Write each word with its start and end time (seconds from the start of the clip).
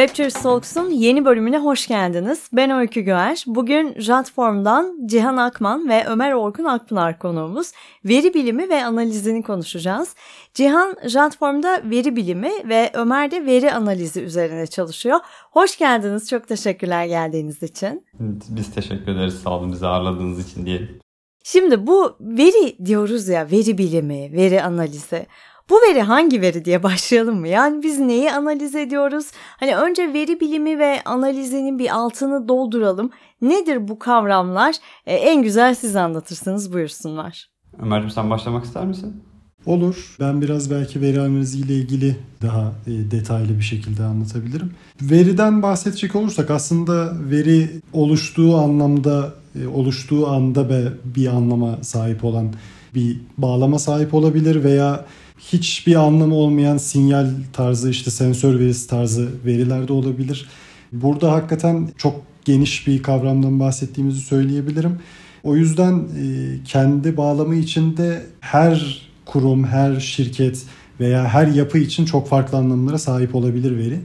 Rapture 0.00 0.30
Talks'un 0.30 0.90
yeni 0.90 1.24
bölümüne 1.24 1.58
hoş 1.58 1.86
geldiniz. 1.88 2.48
Ben 2.52 2.70
Öykü 2.70 3.00
Güer. 3.00 3.44
Bugün 3.46 3.94
Jatform'dan 4.00 5.06
Cihan 5.06 5.36
Akman 5.36 5.88
ve 5.88 6.04
Ömer 6.06 6.32
Orkun 6.32 6.64
Akpınar 6.64 7.18
konuğumuz. 7.18 7.72
Veri 8.04 8.34
bilimi 8.34 8.68
ve 8.68 8.84
analizini 8.84 9.42
konuşacağız. 9.42 10.14
Cihan 10.54 10.96
Jatform'da 11.06 11.82
veri 11.84 12.16
bilimi 12.16 12.50
ve 12.68 12.90
Ömer 12.94 13.30
de 13.30 13.46
veri 13.46 13.72
analizi 13.72 14.20
üzerine 14.20 14.66
çalışıyor. 14.66 15.20
Hoş 15.50 15.78
geldiniz. 15.78 16.30
Çok 16.30 16.48
teşekkürler 16.48 17.06
geldiğiniz 17.06 17.62
için. 17.62 18.06
Biz 18.48 18.74
teşekkür 18.74 19.12
ederiz 19.12 19.34
sağ 19.44 19.50
olun 19.50 19.72
bizi 19.72 19.86
ağırladığınız 19.86 20.50
için 20.50 20.66
diyelim. 20.66 21.00
Şimdi 21.44 21.86
bu 21.86 22.16
veri 22.20 22.86
diyoruz 22.86 23.28
ya 23.28 23.50
veri 23.50 23.78
bilimi, 23.78 24.32
veri 24.32 24.62
analizi. 24.62 25.26
Bu 25.70 25.74
veri 25.74 26.02
hangi 26.02 26.40
veri 26.40 26.64
diye 26.64 26.82
başlayalım 26.82 27.40
mı? 27.40 27.48
Yani 27.48 27.82
biz 27.82 27.98
neyi 27.98 28.32
analiz 28.32 28.74
ediyoruz? 28.74 29.26
Hani 29.56 29.76
önce 29.76 30.12
veri 30.12 30.40
bilimi 30.40 30.78
ve 30.78 31.02
analizinin 31.04 31.78
bir 31.78 31.94
altını 31.94 32.48
dolduralım. 32.48 33.10
Nedir 33.42 33.88
bu 33.88 33.98
kavramlar? 33.98 34.74
Ee, 35.06 35.14
en 35.14 35.42
güzel 35.42 35.74
siz 35.74 35.96
anlatırsınız 35.96 36.72
buyursunlar. 36.72 37.50
Ömerciğim 37.82 38.10
sen 38.10 38.30
başlamak 38.30 38.64
ister 38.64 38.86
misin? 38.86 39.22
Olur. 39.66 40.16
Ben 40.20 40.40
biraz 40.42 40.70
belki 40.70 41.00
veri 41.00 41.20
analiziyle 41.20 41.74
ilgili 41.74 42.16
daha 42.42 42.72
e, 42.86 43.10
detaylı 43.10 43.58
bir 43.58 43.62
şekilde 43.62 44.02
anlatabilirim. 44.02 44.70
Veriden 45.02 45.62
bahsedecek 45.62 46.16
olursak 46.16 46.50
aslında 46.50 47.12
veri 47.30 47.70
oluştuğu 47.92 48.56
anlamda 48.56 49.34
e, 49.62 49.66
oluştuğu 49.66 50.28
anda 50.28 50.92
bir 51.04 51.26
anlama 51.26 51.78
sahip 51.82 52.24
olan 52.24 52.52
bir 52.94 53.20
bağlama 53.38 53.78
sahip 53.78 54.14
olabilir 54.14 54.64
veya 54.64 55.04
hiçbir 55.40 55.94
anlamı 55.94 56.34
olmayan 56.34 56.76
sinyal 56.76 57.26
tarzı 57.52 57.90
işte 57.90 58.10
sensör 58.10 58.58
verisi 58.58 58.88
tarzı 58.88 59.28
veriler 59.44 59.88
de 59.88 59.92
olabilir. 59.92 60.48
Burada 60.92 61.32
hakikaten 61.32 61.88
çok 61.96 62.22
geniş 62.44 62.86
bir 62.86 63.02
kavramdan 63.02 63.60
bahsettiğimizi 63.60 64.20
söyleyebilirim. 64.20 64.98
O 65.42 65.56
yüzden 65.56 65.98
e, 65.98 66.24
kendi 66.64 67.16
bağlamı 67.16 67.54
içinde 67.54 68.26
her 68.40 69.02
kurum, 69.26 69.64
her 69.64 70.00
şirket 70.00 70.62
veya 71.00 71.24
her 71.24 71.46
yapı 71.46 71.78
için 71.78 72.04
çok 72.04 72.28
farklı 72.28 72.58
anlamlara 72.58 72.98
sahip 72.98 73.34
olabilir 73.34 73.76
veri. 73.78 73.98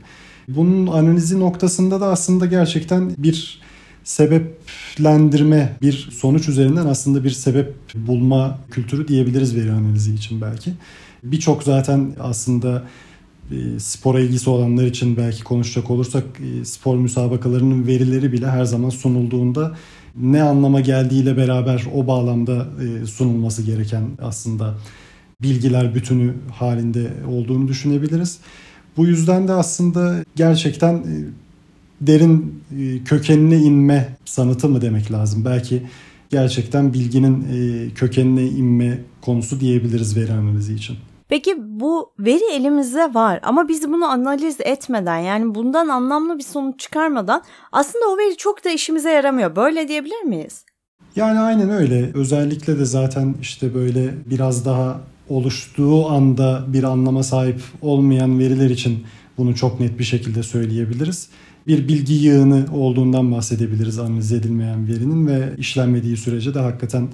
Bunun 0.47 0.87
analizi 0.87 1.39
noktasında 1.39 2.01
da 2.01 2.05
aslında 2.07 2.45
gerçekten 2.45 3.11
bir 3.17 3.61
sebeplendirme, 4.03 5.77
bir 5.81 6.09
sonuç 6.11 6.49
üzerinden 6.49 6.85
aslında 6.85 7.23
bir 7.23 7.29
sebep 7.29 7.73
bulma 7.95 8.59
kültürü 8.71 9.07
diyebiliriz 9.07 9.55
veri 9.55 9.71
analizi 9.71 10.13
için 10.13 10.41
belki. 10.41 10.73
Birçok 11.25 11.63
zaten 11.63 12.15
aslında 12.19 12.83
e, 13.51 13.79
spora 13.79 14.19
ilgisi 14.19 14.49
olanlar 14.49 14.83
için 14.83 15.17
belki 15.17 15.43
konuşacak 15.43 15.91
olursak 15.91 16.23
e, 16.39 16.65
spor 16.65 16.97
müsabakalarının 16.97 17.87
verileri 17.87 18.31
bile 18.31 18.47
her 18.47 18.65
zaman 18.65 18.89
sunulduğunda 18.89 19.75
ne 20.15 20.43
anlama 20.43 20.79
geldiğiyle 20.79 21.37
beraber 21.37 21.85
o 21.93 22.07
bağlamda 22.07 22.67
e, 22.83 23.05
sunulması 23.05 23.63
gereken 23.63 24.03
aslında 24.21 24.75
bilgiler 25.41 25.95
bütünü 25.95 26.33
halinde 26.51 27.13
olduğunu 27.29 27.67
düşünebiliriz. 27.67 28.37
Bu 28.97 29.05
yüzden 29.05 29.47
de 29.47 29.51
aslında 29.51 30.23
gerçekten 30.35 31.05
derin 32.01 32.63
kökenine 33.05 33.57
inme 33.57 34.17
sanatı 34.25 34.69
mı 34.69 34.81
demek 34.81 35.11
lazım? 35.11 35.45
Belki 35.45 35.83
gerçekten 36.29 36.93
bilginin 36.93 37.45
kökenine 37.95 38.47
inme 38.47 38.99
konusu 39.21 39.59
diyebiliriz 39.59 40.17
veri 40.17 40.33
analizi 40.33 40.73
için. 40.73 40.97
Peki 41.29 41.55
bu 41.57 42.13
veri 42.19 42.53
elimizde 42.53 43.13
var 43.13 43.39
ama 43.43 43.67
biz 43.67 43.87
bunu 43.87 44.05
analiz 44.05 44.57
etmeden 44.59 45.17
yani 45.17 45.55
bundan 45.55 45.87
anlamlı 45.87 46.37
bir 46.37 46.43
sonuç 46.43 46.79
çıkarmadan 46.79 47.43
aslında 47.71 48.05
o 48.05 48.17
veri 48.17 48.37
çok 48.37 48.65
da 48.65 48.69
işimize 48.69 49.11
yaramıyor. 49.11 49.55
Böyle 49.55 49.87
diyebilir 49.87 50.23
miyiz? 50.23 50.65
Yani 51.15 51.39
aynen 51.39 51.69
öyle. 51.69 52.11
Özellikle 52.13 52.79
de 52.79 52.85
zaten 52.85 53.35
işte 53.41 53.73
böyle 53.73 54.13
biraz 54.25 54.65
daha 54.65 55.01
oluştuğu 55.29 56.09
anda 56.09 56.63
bir 56.67 56.83
anlama 56.83 57.23
sahip 57.23 57.61
olmayan 57.81 58.39
veriler 58.39 58.69
için 58.69 59.03
bunu 59.37 59.55
çok 59.55 59.79
net 59.79 59.99
bir 59.99 60.03
şekilde 60.03 60.43
söyleyebiliriz. 60.43 61.29
Bir 61.67 61.87
bilgi 61.87 62.13
yığını 62.13 62.65
olduğundan 62.73 63.31
bahsedebiliriz 63.31 63.99
analiz 63.99 64.31
edilmeyen 64.31 64.87
verinin 64.87 65.27
ve 65.27 65.53
işlenmediği 65.57 66.17
sürece 66.17 66.53
de 66.53 66.59
hakikaten 66.59 67.07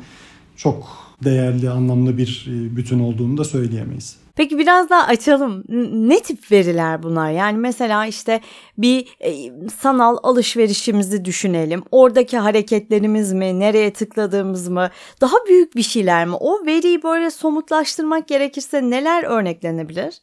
çok 0.56 0.88
değerli, 1.24 1.70
anlamlı 1.70 2.18
bir 2.18 2.48
e, 2.50 2.76
bütün 2.76 3.00
olduğunu 3.00 3.38
da 3.38 3.44
söyleyemeyiz. 3.44 4.18
Peki 4.36 4.58
biraz 4.58 4.90
daha 4.90 5.08
açalım. 5.08 5.64
Ne 6.08 6.20
tip 6.20 6.52
veriler 6.52 7.04
bunlar? 7.04 7.32
Yani 7.32 7.58
mesela 7.58 8.06
işte 8.06 8.42
bir 8.78 9.08
e, 9.20 9.52
sanal 9.70 10.18
alışverişimizi 10.24 11.26
düşünelim. 11.26 11.84
Oradaki 11.92 12.38
hareketlerimiz 12.38 13.34
mi, 13.34 13.60
nereye 13.60 13.94
tıkladığımız 13.94 14.68
mı, 14.68 14.90
daha 15.22 15.36
büyük 15.48 15.76
bir 15.76 15.82
şeyler 15.82 16.26
mi? 16.26 16.36
O 16.40 16.66
veriyi 16.66 17.04
böyle 17.04 17.32
somutlaştırmak 17.32 18.28
gerekirse 18.28 18.90
neler 18.90 19.24
örneklenebilir? 19.24 20.14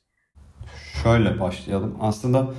Şöyle 1.03 1.41
başlayalım. 1.41 1.97
Aslında 2.01 2.51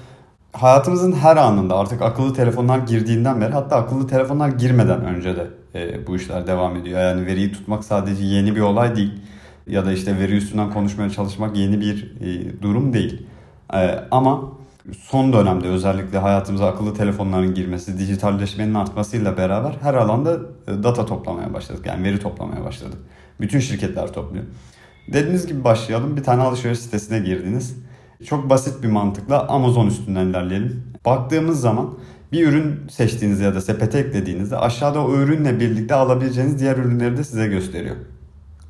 hayatımızın 0.53 1.11
her 1.11 1.37
anında 1.37 1.77
artık 1.77 2.01
akıllı 2.01 2.33
telefonlar 2.33 2.79
girdiğinden 2.79 3.41
beri 3.41 3.51
hatta 3.51 3.75
akıllı 3.75 4.07
telefonlar 4.07 4.49
girmeden 4.49 5.05
önce 5.05 5.35
de 5.35 5.47
e, 5.75 6.07
bu 6.07 6.15
işler 6.15 6.47
devam 6.47 6.75
ediyor. 6.75 6.99
Yani 6.99 7.25
veriyi 7.25 7.51
tutmak 7.51 7.83
sadece 7.83 8.23
yeni 8.23 8.55
bir 8.55 8.61
olay 8.61 8.95
değil 8.95 9.13
ya 9.67 9.85
da 9.85 9.91
işte 9.91 10.19
veri 10.19 10.35
üstünden 10.35 10.69
konuşmaya 10.69 11.09
çalışmak 11.09 11.57
yeni 11.57 11.81
bir 11.81 12.15
e, 12.21 12.61
durum 12.61 12.93
değil. 12.93 13.27
E, 13.73 13.99
ama 14.11 14.41
son 14.97 15.33
dönemde 15.33 15.67
özellikle 15.67 16.17
hayatımıza 16.17 16.67
akıllı 16.67 16.93
telefonların 16.93 17.53
girmesi, 17.53 17.99
dijitalleşmenin 17.99 18.73
artmasıyla 18.73 19.37
beraber 19.37 19.75
her 19.81 19.93
alanda 19.93 20.37
e, 20.67 20.83
data 20.83 21.05
toplamaya 21.05 21.53
başladık. 21.53 21.85
Yani 21.85 22.03
veri 22.03 22.19
toplamaya 22.19 22.63
başladık. 22.63 22.97
Bütün 23.41 23.59
şirketler 23.59 24.13
topluyor. 24.13 24.45
Dediğiniz 25.13 25.47
gibi 25.47 25.63
başlayalım. 25.63 26.17
Bir 26.17 26.23
tane 26.23 26.41
alışveriş 26.41 26.79
sitesine 26.79 27.19
girdiniz. 27.19 27.75
Çok 28.25 28.49
basit 28.49 28.83
bir 28.83 28.87
mantıkla 28.87 29.47
Amazon 29.47 29.87
üstünden 29.87 30.25
ilerleyelim. 30.25 30.83
Baktığımız 31.05 31.61
zaman 31.61 31.93
bir 32.31 32.47
ürün 32.47 32.87
seçtiğinizde 32.89 33.43
ya 33.43 33.55
da 33.55 33.61
sepete 33.61 33.99
eklediğinizde 33.99 34.57
aşağıda 34.57 35.05
o 35.05 35.15
ürünle 35.15 35.59
birlikte 35.59 35.95
alabileceğiniz 35.95 36.59
diğer 36.59 36.77
ürünleri 36.77 37.17
de 37.17 37.23
size 37.23 37.47
gösteriyor. 37.47 37.95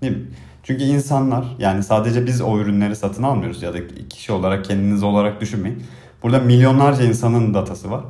Değil 0.02 0.18
mi? 0.18 0.24
Çünkü 0.64 0.84
insanlar 0.84 1.46
yani 1.60 1.84
sadece 1.84 2.26
biz 2.26 2.42
o 2.42 2.60
ürünleri 2.60 2.96
satın 2.96 3.24
almıyoruz 3.24 3.64
ya 3.64 3.74
da 3.74 3.78
kişi 4.10 4.32
olarak 4.32 4.66
kendiniz 4.66 5.04
olarak 5.04 5.42
düşünmeyin. 5.42 5.84
Burada 6.24 6.40
milyonlarca 6.40 7.04
insanın 7.04 7.54
datası 7.54 7.92
var, 7.92 8.04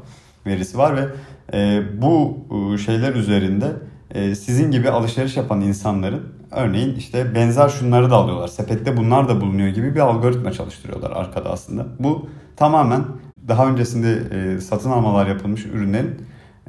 verisi 0.45 0.77
var 0.77 0.95
ve 0.95 1.07
e, 1.53 1.81
bu 2.01 2.37
e, 2.51 2.77
şeyler 2.77 3.15
üzerinde 3.15 3.73
e, 4.11 4.35
sizin 4.35 4.71
gibi 4.71 4.89
alışveriş 4.89 5.37
yapan 5.37 5.61
insanların 5.61 6.21
örneğin 6.51 6.95
işte 6.95 7.35
benzer 7.35 7.69
şunları 7.69 8.11
da 8.11 8.15
alıyorlar. 8.15 8.47
Sepette 8.47 8.97
bunlar 8.97 9.29
da 9.29 9.41
bulunuyor 9.41 9.69
gibi 9.69 9.95
bir 9.95 9.99
algoritma 9.99 10.51
çalıştırıyorlar 10.51 11.11
arkada 11.11 11.51
aslında. 11.51 11.87
Bu 11.99 12.29
tamamen 12.55 13.03
daha 13.47 13.67
öncesinde 13.67 14.21
e, 14.31 14.61
satın 14.61 14.91
almalar 14.91 15.27
yapılmış 15.27 15.65
ürünlerin 15.65 16.15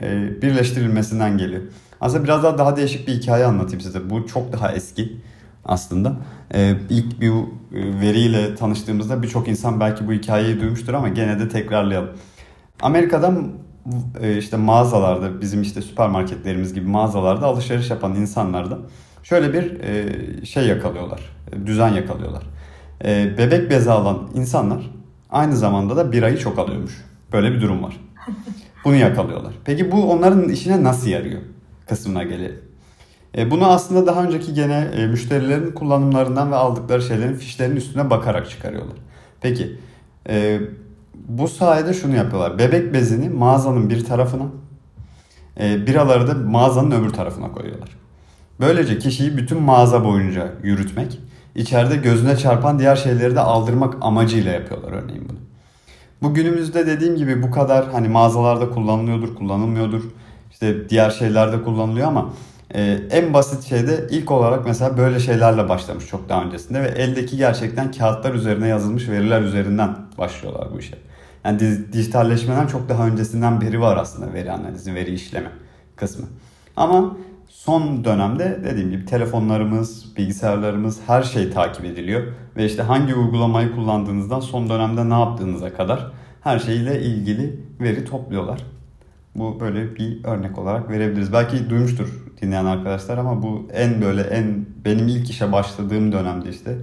e, 0.02 0.30
birleştirilmesinden 0.42 1.38
geliyor. 1.38 1.62
Aslında 2.00 2.24
biraz 2.24 2.42
daha 2.42 2.58
daha 2.58 2.76
değişik 2.76 3.08
bir 3.08 3.12
hikaye 3.12 3.44
anlatayım 3.44 3.80
size. 3.80 4.10
Bu 4.10 4.26
çok 4.26 4.52
daha 4.52 4.72
eski 4.72 5.16
aslında. 5.64 6.16
E, 6.54 6.74
ilk 6.90 7.20
bir 7.20 7.30
e, 7.30 8.00
veriyle 8.00 8.54
tanıştığımızda 8.54 9.22
birçok 9.22 9.48
insan 9.48 9.80
belki 9.80 10.08
bu 10.08 10.12
hikayeyi 10.12 10.60
duymuştur 10.60 10.94
ama 10.94 11.08
gene 11.08 11.38
de 11.38 11.48
tekrarlayalım. 11.48 12.10
Amerika'da 12.82 13.34
e, 14.20 14.36
işte 14.38 14.56
mağazalarda 14.56 15.40
bizim 15.40 15.62
işte 15.62 15.82
süpermarketlerimiz 15.82 16.74
gibi 16.74 16.86
mağazalarda 16.86 17.46
alışveriş 17.46 17.90
yapan 17.90 18.14
insanlarda 18.14 18.78
şöyle 19.22 19.52
bir 19.52 19.80
e, 19.80 20.46
şey 20.46 20.66
yakalıyorlar. 20.66 21.20
Düzen 21.66 21.88
yakalıyorlar. 21.88 22.42
E, 23.04 23.38
bebek 23.38 23.70
bezi 23.70 23.90
alan 23.90 24.18
insanlar 24.34 24.90
Aynı 25.32 25.56
zamanda 25.56 25.96
da 25.96 26.12
birayı 26.12 26.38
çok 26.38 26.58
alıyormuş. 26.58 27.04
Böyle 27.32 27.52
bir 27.52 27.60
durum 27.60 27.82
var. 27.82 28.00
Bunu 28.84 28.94
yakalıyorlar. 28.94 29.52
Peki 29.64 29.92
bu 29.92 30.12
onların 30.12 30.48
işine 30.48 30.82
nasıl 30.82 31.08
yarıyor? 31.08 31.40
Kısmına 31.88 32.22
gelelim. 32.22 32.60
E, 33.36 33.50
bunu 33.50 33.70
aslında 33.70 34.06
daha 34.06 34.24
önceki 34.24 34.54
gene 34.54 34.88
e, 34.96 35.06
müşterilerin 35.06 35.72
kullanımlarından 35.72 36.50
ve 36.50 36.54
aldıkları 36.54 37.02
şeylerin 37.02 37.34
fişlerin 37.34 37.76
üstüne 37.76 38.10
bakarak 38.10 38.50
çıkarıyorlar. 38.50 38.96
Peki 39.40 39.76
e, 40.28 40.60
bu 41.14 41.48
sayede 41.48 41.94
şunu 41.94 42.16
yapıyorlar. 42.16 42.58
Bebek 42.58 42.94
bezini 42.94 43.28
mağazanın 43.28 43.90
bir 43.90 44.04
tarafına, 44.04 44.46
e, 45.60 45.86
biraları 45.86 46.28
da 46.28 46.34
mağazanın 46.34 46.90
öbür 46.90 47.10
tarafına 47.10 47.52
koyuyorlar. 47.52 47.88
Böylece 48.60 48.98
kişiyi 48.98 49.36
bütün 49.36 49.62
mağaza 49.62 50.04
boyunca 50.04 50.52
yürütmek 50.62 51.20
içeride 51.54 51.96
gözüne 51.96 52.36
çarpan 52.36 52.78
diğer 52.78 52.96
şeyleri 52.96 53.34
de 53.34 53.40
aldırmak 53.40 53.96
amacıyla 54.00 54.52
yapıyorlar 54.52 54.92
örneğin 54.92 55.28
bunu. 55.28 55.38
Bu 56.22 56.34
günümüzde 56.34 56.86
dediğim 56.86 57.16
gibi 57.16 57.42
bu 57.42 57.50
kadar 57.50 57.92
hani 57.92 58.08
mağazalarda 58.08 58.70
kullanılıyordur, 58.70 59.34
kullanılmıyordur. 59.34 60.02
İşte 60.50 60.88
diğer 60.88 61.10
şeylerde 61.10 61.62
kullanılıyor 61.62 62.08
ama 62.08 62.30
e, 62.74 62.98
en 63.10 63.34
basit 63.34 63.64
şeyde 63.64 64.06
ilk 64.10 64.30
olarak 64.30 64.66
mesela 64.66 64.96
böyle 64.96 65.20
şeylerle 65.20 65.68
başlamış 65.68 66.06
çok 66.06 66.28
daha 66.28 66.44
öncesinde 66.44 66.82
ve 66.82 66.88
eldeki 66.88 67.36
gerçekten 67.36 67.92
kağıtlar 67.92 68.34
üzerine 68.34 68.68
yazılmış 68.68 69.08
veriler 69.08 69.42
üzerinden 69.42 69.96
başlıyorlar 70.18 70.68
bu 70.74 70.78
işe. 70.78 70.98
Yani 71.44 71.60
dijitalleşmeden 71.92 72.66
çok 72.66 72.88
daha 72.88 73.06
öncesinden 73.06 73.60
beri 73.60 73.80
var 73.80 73.96
aslında 73.96 74.32
veri 74.32 74.52
analizi, 74.52 74.94
veri 74.94 75.14
işleme 75.14 75.50
kısmı. 75.96 76.26
Ama 76.76 77.16
son 77.64 78.04
dönemde 78.04 78.60
dediğim 78.64 78.90
gibi 78.90 79.04
telefonlarımız, 79.04 80.16
bilgisayarlarımız 80.16 81.00
her 81.06 81.22
şey 81.22 81.50
takip 81.50 81.84
ediliyor. 81.84 82.22
Ve 82.56 82.66
işte 82.66 82.82
hangi 82.82 83.14
uygulamayı 83.14 83.74
kullandığınızdan 83.74 84.40
son 84.40 84.68
dönemde 84.68 85.08
ne 85.08 85.14
yaptığınıza 85.14 85.72
kadar 85.72 86.12
her 86.40 86.58
şeyle 86.58 87.02
ilgili 87.02 87.60
veri 87.80 88.04
topluyorlar. 88.04 88.60
Bu 89.34 89.60
böyle 89.60 89.96
bir 89.96 90.24
örnek 90.24 90.58
olarak 90.58 90.90
verebiliriz. 90.90 91.32
Belki 91.32 91.70
duymuştur 91.70 92.08
dinleyen 92.42 92.64
arkadaşlar 92.64 93.18
ama 93.18 93.42
bu 93.42 93.68
en 93.72 94.02
böyle 94.02 94.22
en 94.22 94.66
benim 94.84 95.08
ilk 95.08 95.30
işe 95.30 95.52
başladığım 95.52 96.12
dönemde 96.12 96.50
işte 96.50 96.76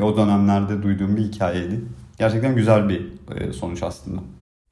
o 0.00 0.16
dönemlerde 0.16 0.82
duyduğum 0.82 1.16
bir 1.16 1.22
hikayeydi. 1.22 1.80
Gerçekten 2.18 2.54
güzel 2.54 2.88
bir 2.88 3.08
e, 3.36 3.52
sonuç 3.52 3.82
aslında. 3.82 4.20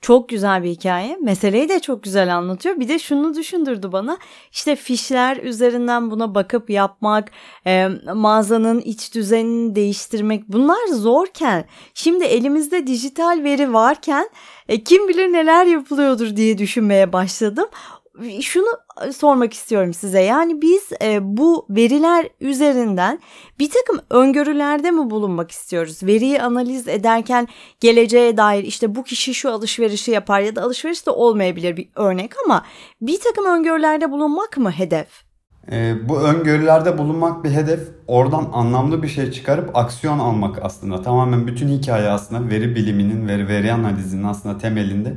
Çok 0.00 0.28
güzel 0.28 0.62
bir 0.62 0.70
hikaye. 0.70 1.18
Meseleyi 1.20 1.68
de 1.68 1.80
çok 1.80 2.02
güzel 2.02 2.36
anlatıyor. 2.36 2.80
Bir 2.80 2.88
de 2.88 2.98
şunu 2.98 3.34
düşündürdü 3.34 3.92
bana. 3.92 4.18
İşte 4.52 4.76
fişler 4.76 5.36
üzerinden 5.36 6.10
buna 6.10 6.34
bakıp 6.34 6.70
yapmak, 6.70 7.30
e, 7.66 7.88
mağazanın 8.14 8.80
iç 8.80 9.14
düzenini 9.14 9.74
değiştirmek 9.74 10.48
bunlar 10.48 10.88
zorken 10.88 11.64
şimdi 11.94 12.24
elimizde 12.24 12.86
dijital 12.86 13.40
veri 13.44 13.72
varken 13.72 14.30
e, 14.68 14.84
kim 14.84 15.08
bilir 15.08 15.32
neler 15.32 15.66
yapılıyordur 15.66 16.36
diye 16.36 16.58
düşünmeye 16.58 17.12
başladım 17.12 17.66
şunu 18.40 18.68
e, 19.06 19.12
sormak 19.12 19.52
istiyorum 19.52 19.94
size. 19.94 20.20
Yani 20.20 20.62
biz 20.62 20.82
e, 21.02 21.18
bu 21.36 21.66
veriler 21.70 22.28
üzerinden 22.40 23.20
bir 23.58 23.70
takım 23.70 24.00
öngörülerde 24.10 24.90
mi 24.90 25.10
bulunmak 25.10 25.50
istiyoruz? 25.50 26.02
Veriyi 26.02 26.42
analiz 26.42 26.88
ederken 26.88 27.48
geleceğe 27.80 28.36
dair 28.36 28.64
işte 28.64 28.94
bu 28.94 29.04
kişi 29.04 29.34
şu 29.34 29.50
alışverişi 29.50 30.10
yapar 30.10 30.40
ya 30.40 30.56
da 30.56 30.62
alışveriş 30.62 31.06
de 31.06 31.10
olmayabilir 31.10 31.76
bir 31.76 31.88
örnek 31.96 32.32
ama 32.44 32.64
bir 33.00 33.20
takım 33.20 33.46
öngörülerde 33.46 34.10
bulunmak 34.10 34.56
mı 34.56 34.70
hedef? 34.70 35.08
E, 35.72 36.08
bu 36.08 36.20
öngörülerde 36.20 36.98
bulunmak 36.98 37.44
bir 37.44 37.50
hedef. 37.50 37.80
Oradan 38.06 38.50
anlamlı 38.52 39.02
bir 39.02 39.08
şey 39.08 39.30
çıkarıp 39.32 39.76
aksiyon 39.76 40.18
almak 40.18 40.64
aslında. 40.64 41.02
Tamamen 41.02 41.46
bütün 41.46 41.68
hikaye 41.68 42.08
aslında 42.08 42.50
veri 42.50 42.74
biliminin, 42.74 43.28
veri, 43.28 43.48
veri 43.48 43.72
analizinin 43.72 44.24
aslında 44.24 44.58
temelinde 44.58 45.14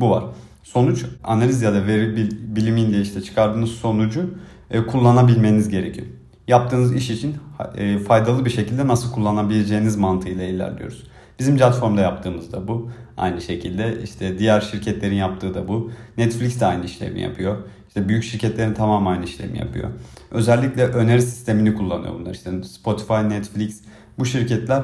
bu 0.00 0.10
var 0.10 0.24
sonuç 0.64 1.04
analiz 1.24 1.62
ya 1.62 1.74
da 1.74 1.86
veri 1.86 2.16
biliminde 2.56 3.00
işte 3.00 3.22
çıkardığınız 3.22 3.70
sonucu 3.70 4.34
e, 4.70 4.86
kullanabilmeniz 4.86 5.68
gerekiyor. 5.68 6.06
Yaptığınız 6.48 6.94
iş 6.94 7.10
için 7.10 7.36
e, 7.76 7.98
faydalı 7.98 8.44
bir 8.44 8.50
şekilde 8.50 8.86
nasıl 8.86 9.12
kullanabileceğiniz 9.12 9.96
mantığıyla 9.96 10.44
ilerliyoruz. 10.44 11.04
Bizim 11.38 11.56
Platform'da 11.56 12.00
yaptığımız 12.00 12.52
da 12.52 12.68
bu. 12.68 12.90
Aynı 13.16 13.40
şekilde 13.40 14.02
işte 14.02 14.38
diğer 14.38 14.60
şirketlerin 14.60 15.14
yaptığı 15.14 15.54
da 15.54 15.68
bu. 15.68 15.90
Netflix 16.18 16.60
de 16.60 16.66
aynı 16.66 16.84
işlemi 16.84 17.20
yapıyor. 17.20 17.56
İşte 17.88 18.08
büyük 18.08 18.24
şirketlerin 18.24 18.74
tamamı 18.74 19.08
aynı 19.08 19.24
işlemi 19.24 19.58
yapıyor. 19.58 19.90
Özellikle 20.30 20.84
öneri 20.86 21.22
sistemini 21.22 21.74
kullanıyor 21.74 22.14
bunlar. 22.14 22.34
İşte 22.34 22.62
Spotify, 22.62 23.14
Netflix 23.14 23.80
bu 24.18 24.24
şirketler 24.24 24.82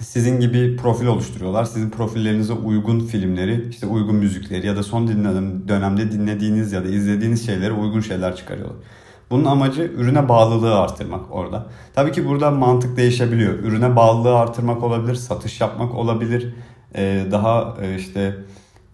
sizin 0.00 0.40
gibi 0.40 0.76
profil 0.76 1.06
oluşturuyorlar. 1.06 1.64
Sizin 1.64 1.90
profillerinize 1.90 2.52
uygun 2.52 3.00
filmleri, 3.00 3.68
işte 3.70 3.86
uygun 3.86 4.16
müzikleri 4.16 4.66
ya 4.66 4.76
da 4.76 4.82
son 4.82 5.08
dönemde 5.68 6.12
dinlediğiniz 6.12 6.72
ya 6.72 6.84
da 6.84 6.88
izlediğiniz 6.88 7.46
şeylere 7.46 7.72
uygun 7.72 8.00
şeyler 8.00 8.36
çıkarıyorlar. 8.36 8.76
Bunun 9.30 9.44
amacı 9.44 9.82
ürüne 9.82 10.28
bağlılığı 10.28 10.78
artırmak 10.78 11.24
orada. 11.30 11.66
Tabii 11.94 12.12
ki 12.12 12.26
burada 12.26 12.50
mantık 12.50 12.96
değişebiliyor. 12.96 13.58
Ürüne 13.58 13.96
bağlılığı 13.96 14.38
artırmak 14.38 14.82
olabilir, 14.82 15.14
satış 15.14 15.60
yapmak 15.60 15.94
olabilir, 15.94 16.54
ee, 16.94 17.26
daha 17.30 17.76
e, 17.82 17.96
işte 17.96 18.36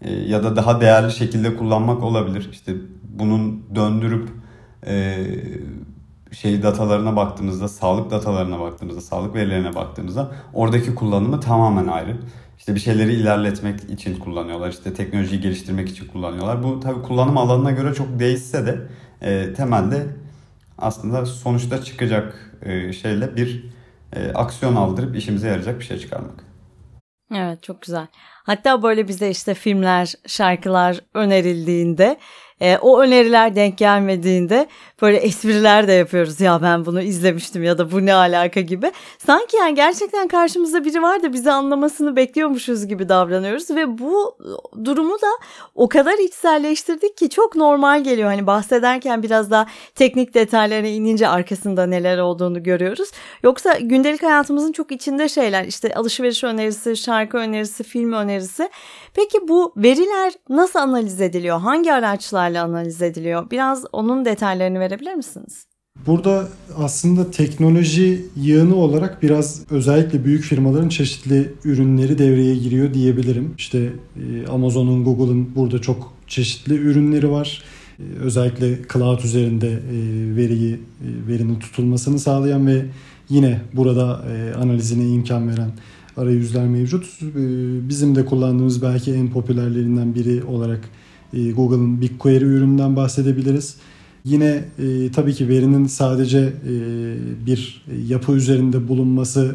e, 0.02 0.12
ya 0.12 0.44
da 0.44 0.56
daha 0.56 0.80
değerli 0.80 1.12
şekilde 1.12 1.56
kullanmak 1.56 2.02
olabilir. 2.02 2.48
İşte 2.52 2.72
bunun 3.02 3.62
döndürüp 3.74 4.28
e, 4.86 5.24
şey 6.36 6.62
datalarına 6.62 7.16
baktığımızda, 7.16 7.68
sağlık 7.68 8.10
datalarına 8.10 8.60
baktığımızda, 8.60 9.00
sağlık 9.00 9.34
verilerine 9.34 9.74
baktığımızda 9.74 10.32
oradaki 10.52 10.94
kullanımı 10.94 11.40
tamamen 11.40 11.86
ayrı. 11.86 12.16
İşte 12.58 12.74
bir 12.74 12.80
şeyleri 12.80 13.12
ilerletmek 13.12 13.90
için 13.90 14.18
kullanıyorlar. 14.18 14.70
İşte 14.70 14.94
teknolojiyi 14.94 15.40
geliştirmek 15.40 15.88
için 15.88 16.06
kullanıyorlar. 16.06 16.62
Bu 16.62 16.80
tabii 16.80 17.02
kullanım 17.02 17.38
alanına 17.38 17.70
göre 17.70 17.94
çok 17.94 18.18
değişse 18.18 18.66
de 18.66 18.88
e, 19.22 19.54
temelde 19.54 20.06
aslında 20.78 21.26
sonuçta 21.26 21.84
çıkacak 21.84 22.56
e, 22.62 22.92
şeyle 22.92 23.36
bir 23.36 23.64
e, 24.12 24.32
aksiyon 24.32 24.76
aldırıp 24.76 25.16
işimize 25.16 25.48
yarayacak 25.48 25.80
bir 25.80 25.84
şey 25.84 25.98
çıkarmak. 25.98 26.44
Evet 27.34 27.62
çok 27.62 27.82
güzel. 27.82 28.06
Hatta 28.44 28.82
böyle 28.82 29.08
bize 29.08 29.30
işte 29.30 29.54
filmler, 29.54 30.14
şarkılar 30.26 31.00
önerildiğinde 31.14 32.18
e, 32.60 32.78
o 32.78 33.00
öneriler 33.00 33.56
denk 33.56 33.78
gelmediğinde 33.78 34.66
böyle 35.02 35.16
espriler 35.16 35.88
de 35.88 35.92
yapıyoruz. 35.92 36.40
Ya 36.40 36.62
ben 36.62 36.86
bunu 36.86 37.02
izlemiştim 37.02 37.62
ya 37.62 37.78
da 37.78 37.92
bu 37.92 38.06
ne 38.06 38.14
alaka 38.14 38.60
gibi. 38.60 38.92
Sanki 39.18 39.56
yani 39.56 39.74
gerçekten 39.74 40.28
karşımızda 40.28 40.84
biri 40.84 41.02
var 41.02 41.22
da 41.22 41.32
bizi 41.32 41.50
anlamasını 41.50 42.16
bekliyormuşuz 42.16 42.86
gibi 42.86 43.08
davranıyoruz 43.08 43.70
ve 43.70 43.98
bu 43.98 44.38
durumu 44.84 45.14
da 45.14 45.26
o 45.74 45.88
kadar 45.88 46.18
içselleştirdik 46.18 47.16
ki 47.16 47.30
çok 47.30 47.56
normal 47.56 48.04
geliyor. 48.04 48.28
Hani 48.28 48.46
bahsederken 48.46 49.22
biraz 49.22 49.50
daha 49.50 49.66
teknik 49.94 50.34
detaylarına 50.34 50.88
inince 50.88 51.28
arkasında 51.28 51.86
neler 51.86 52.18
olduğunu 52.18 52.62
görüyoruz. 52.62 53.10
Yoksa 53.42 53.78
gündelik 53.80 54.22
hayatımızın 54.22 54.72
çok 54.72 54.92
içinde 54.92 55.28
şeyler 55.28 55.64
işte 55.64 55.94
alışveriş 55.94 56.44
önerisi, 56.44 56.96
şarkı 56.96 57.36
önerisi, 57.36 57.84
film 57.84 58.12
önerisi. 58.12 58.70
Peki 59.14 59.48
bu 59.48 59.72
veriler 59.76 60.32
nasıl 60.48 60.78
analiz 60.78 61.20
ediliyor? 61.20 61.60
Hangi 61.60 61.92
araçlarla 62.44 62.64
analiz 62.64 63.02
ediliyor? 63.02 63.50
Biraz 63.50 63.84
onun 63.92 64.24
detaylarını 64.24 64.80
verebilir 64.80 65.14
misiniz? 65.14 65.66
Burada 66.06 66.48
aslında 66.78 67.30
teknoloji 67.30 68.26
yığını 68.36 68.76
olarak 68.76 69.22
biraz 69.22 69.62
özellikle 69.70 70.24
büyük 70.24 70.44
firmaların 70.44 70.88
çeşitli 70.88 71.52
ürünleri 71.64 72.18
devreye 72.18 72.56
giriyor 72.56 72.94
diyebilirim. 72.94 73.54
İşte 73.58 73.92
e, 74.16 74.46
Amazon'un, 74.46 75.04
Google'ın 75.04 75.54
burada 75.54 75.78
çok 75.80 76.12
çeşitli 76.26 76.74
ürünleri 76.74 77.30
var. 77.30 77.62
E, 77.98 78.02
özellikle 78.20 78.78
cloud 78.92 79.20
üzerinde 79.20 79.68
e, 79.68 80.36
veriyi 80.36 80.80
verinin 81.28 81.58
tutulmasını 81.58 82.18
sağlayan 82.18 82.66
ve 82.66 82.86
yine 83.28 83.60
burada 83.72 84.24
analizine 84.58 85.08
imkan 85.08 85.48
veren 85.48 85.70
arayüzler 86.16 86.66
mevcut. 86.66 87.04
Bizim 87.88 88.14
de 88.14 88.24
kullandığımız 88.24 88.82
belki 88.82 89.12
en 89.14 89.30
popülerlerinden 89.30 90.14
biri 90.14 90.44
olarak 90.44 90.80
Google'ın 91.56 92.00
BigQuery 92.00 92.44
ürününden 92.44 92.96
bahsedebiliriz. 92.96 93.76
Yine 94.24 94.64
e, 94.78 95.10
tabii 95.12 95.34
ki 95.34 95.48
verinin 95.48 95.86
sadece 95.86 96.38
e, 96.38 96.72
bir 97.46 97.84
yapı 98.08 98.32
üzerinde 98.32 98.88
bulunması 98.88 99.54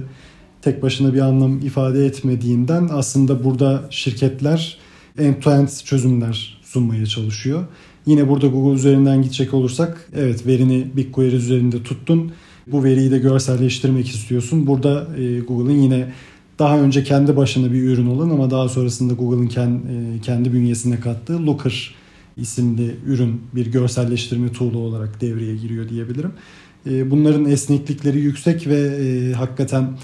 tek 0.61 0.83
başına 0.83 1.13
bir 1.13 1.19
anlam 1.19 1.59
ifade 1.59 2.05
etmediğinden 2.05 2.89
aslında 2.91 3.43
burada 3.43 3.83
şirketler 3.89 4.77
end-to-end 5.17 5.83
çözümler 5.85 6.59
sunmaya 6.63 7.05
çalışıyor. 7.05 7.63
Yine 8.05 8.29
burada 8.29 8.47
Google 8.47 8.75
üzerinden 8.75 9.21
gidecek 9.21 9.53
olursak 9.53 10.09
evet 10.15 10.47
verini 10.47 10.87
BigQuery 10.95 11.35
üzerinde 11.35 11.83
tuttun. 11.83 12.31
Bu 12.67 12.83
veriyi 12.83 13.11
de 13.11 13.17
görselleştirmek 13.19 14.07
istiyorsun. 14.07 14.67
Burada 14.67 15.07
e, 15.17 15.39
Google'ın 15.39 15.81
yine 15.81 16.13
daha 16.59 16.79
önce 16.79 17.03
kendi 17.03 17.37
başına 17.37 17.71
bir 17.71 17.83
ürün 17.83 18.07
olan 18.07 18.29
ama 18.29 18.51
daha 18.51 18.69
sonrasında 18.69 19.13
Google'ın 19.13 19.47
kendi, 19.47 19.87
e, 19.87 20.21
kendi 20.21 20.53
bünyesine 20.53 20.99
kattığı 20.99 21.45
Looker 21.45 21.95
isimli 22.37 22.95
ürün 23.05 23.41
bir 23.55 23.71
görselleştirme 23.71 24.51
tool'u 24.51 24.77
olarak 24.77 25.21
devreye 25.21 25.55
giriyor 25.55 25.89
diyebilirim. 25.89 26.31
E, 26.89 27.11
bunların 27.11 27.45
esneklikleri 27.45 28.19
yüksek 28.19 28.67
ve 28.67 28.79
e, 28.79 29.33
hakikaten 29.33 29.97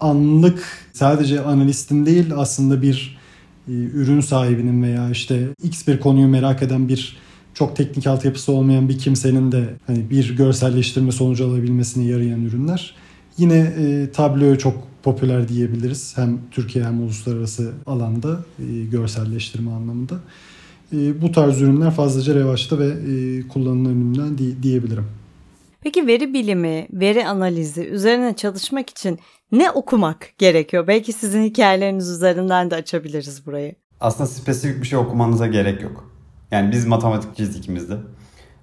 anlık 0.00 0.64
sadece 0.92 1.40
analistin 1.40 2.06
değil 2.06 2.26
aslında 2.36 2.82
bir 2.82 3.20
ürün 3.68 4.20
sahibinin 4.20 4.82
veya 4.82 5.10
işte 5.10 5.48
X 5.62 5.86
bir 5.86 6.00
konuyu 6.00 6.28
merak 6.28 6.62
eden 6.62 6.88
bir 6.88 7.16
çok 7.54 7.76
teknik 7.76 8.06
altyapısı 8.06 8.52
olmayan 8.52 8.88
bir 8.88 8.98
kimsenin 8.98 9.52
de 9.52 9.64
hani 9.86 10.10
bir 10.10 10.36
görselleştirme 10.36 11.12
sonucu 11.12 11.46
alabilmesine 11.46 12.04
yarayan 12.04 12.44
ürünler. 12.44 12.94
Yine 13.40 13.58
e, 13.58 14.10
Tableau 14.12 14.58
çok 14.58 14.74
popüler 15.02 15.48
diyebiliriz. 15.48 16.12
Hem 16.16 16.38
Türkiye 16.50 16.84
hem 16.84 17.02
uluslararası 17.02 17.72
alanda 17.86 18.40
e, 18.58 18.84
görselleştirme 18.84 19.70
anlamında. 19.70 20.14
E, 20.92 21.22
bu 21.22 21.32
tarz 21.32 21.60
ürünler 21.62 21.90
fazlaca 21.90 22.34
revaçta 22.34 22.78
ve 22.78 22.86
e, 22.86 23.48
kullanılan 23.48 23.84
ürünler 23.94 24.38
di- 24.38 24.62
diyebilirim. 24.62 25.06
Peki 25.80 26.06
veri 26.06 26.34
bilimi, 26.34 26.86
veri 26.92 27.26
analizi 27.26 27.86
üzerine 27.86 28.36
çalışmak 28.36 28.90
için 28.90 29.18
ne 29.52 29.70
okumak 29.70 30.32
gerekiyor? 30.38 30.86
Belki 30.86 31.12
sizin 31.12 31.44
hikayeleriniz 31.44 32.10
üzerinden 32.10 32.70
de 32.70 32.74
açabiliriz 32.74 33.46
burayı. 33.46 33.74
Aslında 34.00 34.26
spesifik 34.26 34.82
bir 34.82 34.86
şey 34.86 34.98
okumanıza 34.98 35.46
gerek 35.46 35.82
yok. 35.82 36.10
Yani 36.50 36.72
biz 36.72 36.86
matematikçiyiz 36.86 37.56
ikimiz 37.56 37.90
de. 37.90 37.96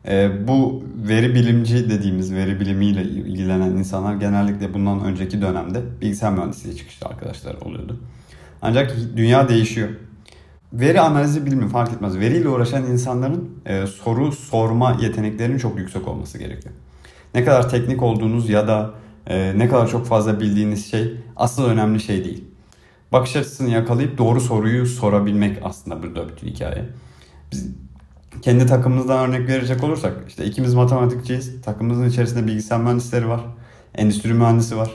Ee, 0.08 0.48
bu 0.48 0.84
veri 1.08 1.36
bilimci 1.36 1.90
dediğimiz 1.90 2.34
veri 2.34 2.60
bilimiyle 2.60 3.04
ilgilenen 3.04 3.72
insanlar 3.72 4.16
genellikle 4.16 4.74
bundan 4.74 5.04
önceki 5.04 5.42
dönemde 5.42 5.82
bilgisayar 6.02 6.34
mühendisliği 6.34 6.78
çıkışlı 6.78 7.08
arkadaşlar 7.08 7.56
oluyordu. 7.56 8.00
Ancak 8.62 8.96
dünya 9.16 9.50
değişiyor. 9.50 9.90
veri 10.74 11.02
analizi 11.02 11.46
bilimi 11.46 11.70
fark 11.70 11.94
etmez. 11.94 12.18
Veriyle 12.20 12.50
uğraşan 12.50 12.84
insanların 12.84 13.50
e, 13.66 13.88
soru 13.88 14.32
sorma 14.32 14.98
yeteneklerinin 15.02 15.58
çok 15.58 15.80
yüksek 15.80 16.08
olması 16.08 16.38
gerekiyor. 16.38 16.76
Ne 17.36 17.46
kadar 17.46 17.70
teknik 17.70 18.04
olduğunuz 18.04 18.50
ya 18.50 18.68
da 18.68 18.94
e, 19.28 19.54
ne 19.58 19.70
kadar 19.70 19.88
çok 19.88 20.06
fazla 20.06 20.40
bildiğiniz 20.40 20.92
şey 20.92 21.14
asıl 21.36 21.66
önemli 21.66 22.00
şey 22.00 22.24
değil. 22.24 22.44
Bakış 23.12 23.36
açısını 23.36 23.70
yakalayıp 23.70 24.18
doğru 24.18 24.42
soruyu 24.42 24.86
sorabilmek 24.86 25.58
aslında 25.64 26.04
burada 26.04 26.30
bütün 26.30 26.48
hikaye. 26.48 26.86
Biz 27.52 27.68
kendi 28.41 28.65
takımımızdan 28.65 29.29
örnek 29.29 29.50
verecek 29.50 29.84
olursak 29.84 30.13
işte 30.27 30.46
ikimiz 30.46 30.74
matematikçiyiz. 30.74 31.62
Takımımızın 31.62 32.10
içerisinde 32.10 32.48
bilgisayar 32.48 32.79
mühendisleri 32.79 33.29
var. 33.29 33.41
Endüstri 33.96 34.34
mühendisi 34.34 34.77
var. 34.77 34.91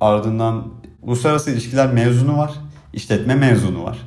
Ardından 0.00 0.68
uluslararası 1.02 1.50
ilişkiler 1.50 1.92
mezunu 1.92 2.38
var. 2.38 2.52
işletme 2.92 3.34
mezunu 3.34 3.84
var. 3.84 3.98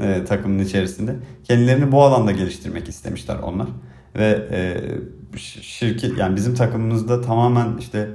E, 0.00 0.24
takımın 0.24 0.58
içerisinde. 0.58 1.16
Kendilerini 1.44 1.92
bu 1.92 2.02
alanda 2.02 2.32
geliştirmek 2.32 2.88
istemişler 2.88 3.36
onlar. 3.36 3.68
Ve 4.16 4.48
e, 4.50 5.38
şirket 5.38 6.18
yani 6.18 6.36
bizim 6.36 6.54
takımımızda 6.54 7.20
tamamen 7.20 7.76
işte 7.78 8.10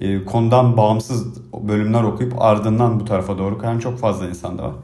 e, 0.00 0.24
konudan 0.24 0.76
bağımsız 0.76 1.42
bölümler 1.52 2.02
okuyup 2.02 2.42
ardından 2.42 3.00
bu 3.00 3.04
tarafa 3.04 3.38
doğru 3.38 3.58
kayan 3.58 3.78
çok 3.78 3.98
fazla 3.98 4.28
insan 4.28 4.58
da 4.58 4.62
var. 4.62 4.74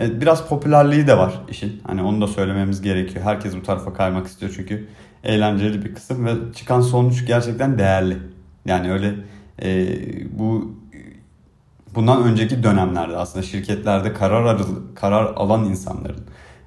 E, 0.00 0.20
biraz 0.20 0.48
popülerliği 0.48 1.06
de 1.06 1.18
var 1.18 1.40
işin. 1.50 1.80
Hani 1.86 2.02
onu 2.02 2.20
da 2.20 2.26
söylememiz 2.26 2.82
gerekiyor. 2.82 3.24
Herkes 3.24 3.56
bu 3.56 3.62
tarafa 3.62 3.94
kaymak 3.94 4.26
istiyor 4.26 4.52
çünkü 4.56 4.88
eğlenceli 5.24 5.84
bir 5.84 5.94
kısım 5.94 6.26
ve 6.26 6.30
çıkan 6.54 6.80
sonuç 6.80 7.26
gerçekten 7.26 7.78
değerli. 7.78 8.18
Yani 8.66 8.92
öyle 8.92 9.14
e, 9.62 9.98
bu 10.38 10.74
bundan 11.94 12.22
önceki 12.22 12.62
dönemlerde 12.62 13.16
aslında 13.16 13.44
şirketlerde 13.44 14.12
karar 14.12 14.58
karar 14.94 15.34
alan 15.36 15.64
insanların 15.64 16.24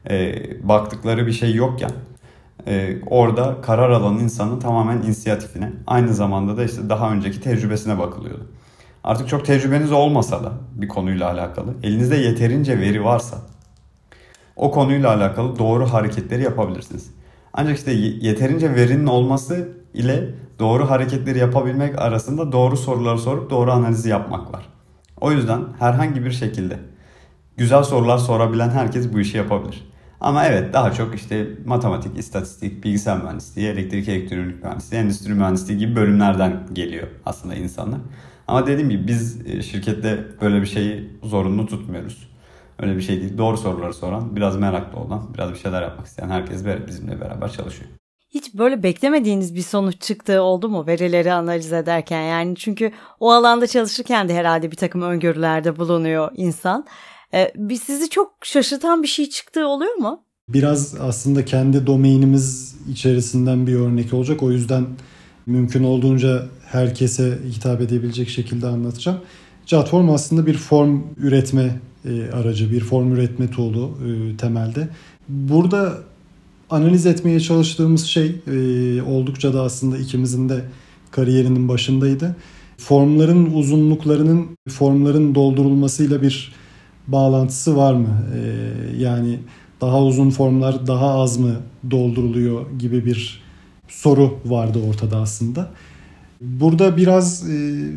e, 0.10 0.36
baktıkları 0.68 1.28
bir 1.28 1.32
şey 1.32 1.56
yokken 1.56 1.92
e, 2.68 2.98
orada 3.06 3.62
karar 3.62 3.90
alan 3.90 4.20
insanın 4.20 4.60
tamamen 4.60 4.98
inisiyatifine 4.98 5.72
aynı 5.88 6.14
zamanda 6.14 6.58
da 6.58 6.64
işte 6.64 6.90
daha 6.90 7.12
önceki 7.12 7.42
tecrübesine 7.42 8.00
bakılıyordu. 8.00 8.48
Artık 9.06 9.30
çok 9.30 9.46
tecrübeniz 9.46 9.92
olmasa 9.92 10.44
da 10.44 10.52
bir 10.76 10.88
konuyla 10.88 11.32
alakalı 11.32 11.74
elinizde 11.84 12.16
yeterince 12.16 12.80
veri 12.80 13.04
varsa 13.04 13.38
o 14.56 14.72
konuyla 14.72 15.16
alakalı 15.16 15.60
doğru 15.60 15.94
hareketleri 15.94 16.44
yapabilirsiniz. 16.44 17.12
Ancak 17.54 17.78
işte 17.78 17.92
yeterince 18.22 18.76
verinin 18.76 19.06
olması 19.06 19.70
ile 19.94 20.30
doğru 20.60 20.90
hareketleri 20.90 21.40
yapabilmek 21.40 22.02
arasında 22.02 22.52
doğru 22.52 22.78
soruları 22.78 23.20
sorup 23.20 23.50
doğru 23.50 23.72
analizi 23.72 24.10
yapmak 24.10 24.54
var. 24.54 24.70
O 25.22 25.32
yüzden 25.32 25.62
herhangi 25.80 26.26
bir 26.26 26.32
şekilde 26.32 26.80
güzel 27.58 27.84
sorular 27.84 28.18
sorabilen 28.18 28.70
herkes 28.70 29.14
bu 29.14 29.20
işi 29.20 29.38
yapabilir. 29.38 29.90
Ama 30.22 30.46
evet 30.46 30.74
daha 30.74 30.94
çok 30.94 31.16
işte 31.16 31.48
matematik, 31.66 32.18
istatistik, 32.18 32.84
bilgisayar 32.84 33.22
mühendisliği, 33.22 33.68
elektrik 33.68 34.10
elektronik 34.10 34.64
mühendisliği, 34.64 35.02
endüstri 35.02 35.34
mühendisliği 35.34 35.80
gibi 35.80 35.96
bölümlerden 35.96 36.64
geliyor 36.74 37.08
aslında 37.26 37.56
insanlar. 37.56 38.00
Ama 38.48 38.68
dediğim 38.68 38.90
gibi 38.90 39.08
biz 39.08 39.48
e, 39.48 39.62
şirkette 39.62 40.26
böyle 40.42 40.62
bir 40.62 40.66
şeyi 40.66 41.10
zorunlu 41.24 41.68
tutmuyoruz. 41.68 42.30
Öyle 42.80 42.98
bir 42.98 43.02
şey 43.02 43.22
değil. 43.22 43.38
Doğru 43.38 43.58
soruları 43.58 43.94
soran, 43.94 44.36
biraz 44.36 44.58
meraklı 44.58 45.00
olan, 45.00 45.34
biraz 45.34 45.54
bir 45.54 45.58
şeyler 45.58 45.82
yapmak 45.82 46.08
isteyen 46.08 46.30
herkes 46.30 46.66
bizimle 46.88 47.22
beraber 47.22 47.52
çalışıyor. 47.52 47.90
Hiç 48.30 48.54
böyle 48.54 48.84
beklemediğiniz 48.84 49.56
bir 49.56 49.62
sonuç 49.62 50.02
çıktığı 50.02 50.42
oldu 50.42 50.70
mu 50.70 50.88
verileri 50.88 51.34
analiz 51.34 51.74
ederken? 51.74 52.22
Yani 52.22 52.56
çünkü 52.56 52.92
o 53.20 53.32
alanda 53.32 53.68
çalışırken 53.68 54.30
de 54.30 54.36
herhalde 54.36 54.72
bir 54.72 54.76
takım 54.76 55.02
öngörülerde 55.02 55.78
bulunuyor 55.78 56.32
insan. 56.36 56.86
Ee, 57.34 57.52
bir 57.56 57.76
sizi 57.76 58.10
çok 58.10 58.34
şaşırtan 58.44 59.04
bir 59.04 59.08
şey 59.08 59.30
çıktığı 59.30 59.68
oluyor 59.68 59.96
mu? 59.96 60.24
Biraz 60.50 60.96
aslında 61.02 61.46
kendi 61.46 61.88
domainimiz 61.88 62.76
içerisinden 62.92 63.68
bir 63.68 63.76
örnek 63.76 64.14
olacak. 64.14 64.44
O 64.44 64.52
yüzden 64.52 64.86
mümkün 65.46 65.84
olduğunca 65.84 66.46
herkese 66.76 67.40
hitap 67.52 67.82
edebilecek 67.82 68.30
şekilde 68.30 68.68
anlatacağım. 68.68 69.18
Jotform 69.66 70.10
aslında 70.10 70.46
bir 70.46 70.58
form 70.58 71.02
üretme 71.18 71.80
e, 72.06 72.32
aracı, 72.32 72.72
bir 72.72 72.82
form 72.82 73.14
üretme 73.14 73.50
tool'u 73.50 73.92
e, 74.08 74.38
temelde. 74.38 74.90
Burada 75.30 75.94
analiz 76.70 77.06
etmeye 77.06 77.40
çalıştığımız 77.40 78.06
şey 78.06 78.36
e, 78.48 79.02
oldukça 79.02 79.54
da 79.54 79.62
aslında 79.62 79.98
ikimizin 79.98 80.50
de 80.50 80.62
kariyerinin 81.12 81.68
başındaydı. 81.70 82.36
Formların 82.78 83.54
uzunluklarının 83.54 84.48
formların 84.70 85.36
doldurulmasıyla 85.36 86.22
bir 86.22 86.54
bağlantısı 87.08 87.78
var 87.78 87.94
mı? 87.94 88.26
Yani 88.98 89.40
daha 89.82 90.04
uzun 90.04 90.30
formlar 90.30 90.88
daha 90.88 91.10
az 91.10 91.38
mı 91.38 91.56
dolduruluyor 91.92 92.72
gibi 92.80 93.06
bir 93.06 93.44
soru 93.88 94.40
vardı 94.46 94.80
ortada 94.90 95.18
aslında. 95.18 95.72
Burada 96.46 96.98
biraz 96.98 97.50
e, 97.50 97.88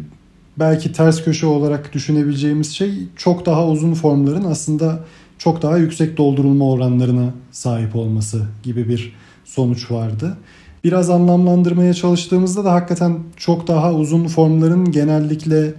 belki 0.58 0.92
ters 0.92 1.24
köşe 1.24 1.46
olarak 1.46 1.92
düşünebileceğimiz 1.92 2.72
şey 2.72 2.92
çok 3.16 3.46
daha 3.46 3.66
uzun 3.66 3.94
formların 3.94 4.44
aslında 4.44 5.04
çok 5.38 5.62
daha 5.62 5.78
yüksek 5.78 6.16
doldurulma 6.16 6.70
oranlarına 6.70 7.34
sahip 7.50 7.96
olması 7.96 8.46
gibi 8.62 8.88
bir 8.88 9.12
sonuç 9.44 9.90
vardı. 9.90 10.36
Biraz 10.84 11.10
anlamlandırmaya 11.10 11.94
çalıştığımızda 11.94 12.64
da 12.64 12.72
hakikaten 12.72 13.18
çok 13.36 13.66
daha 13.66 13.94
uzun 13.94 14.26
formların 14.26 14.92
genellikle 14.92 15.74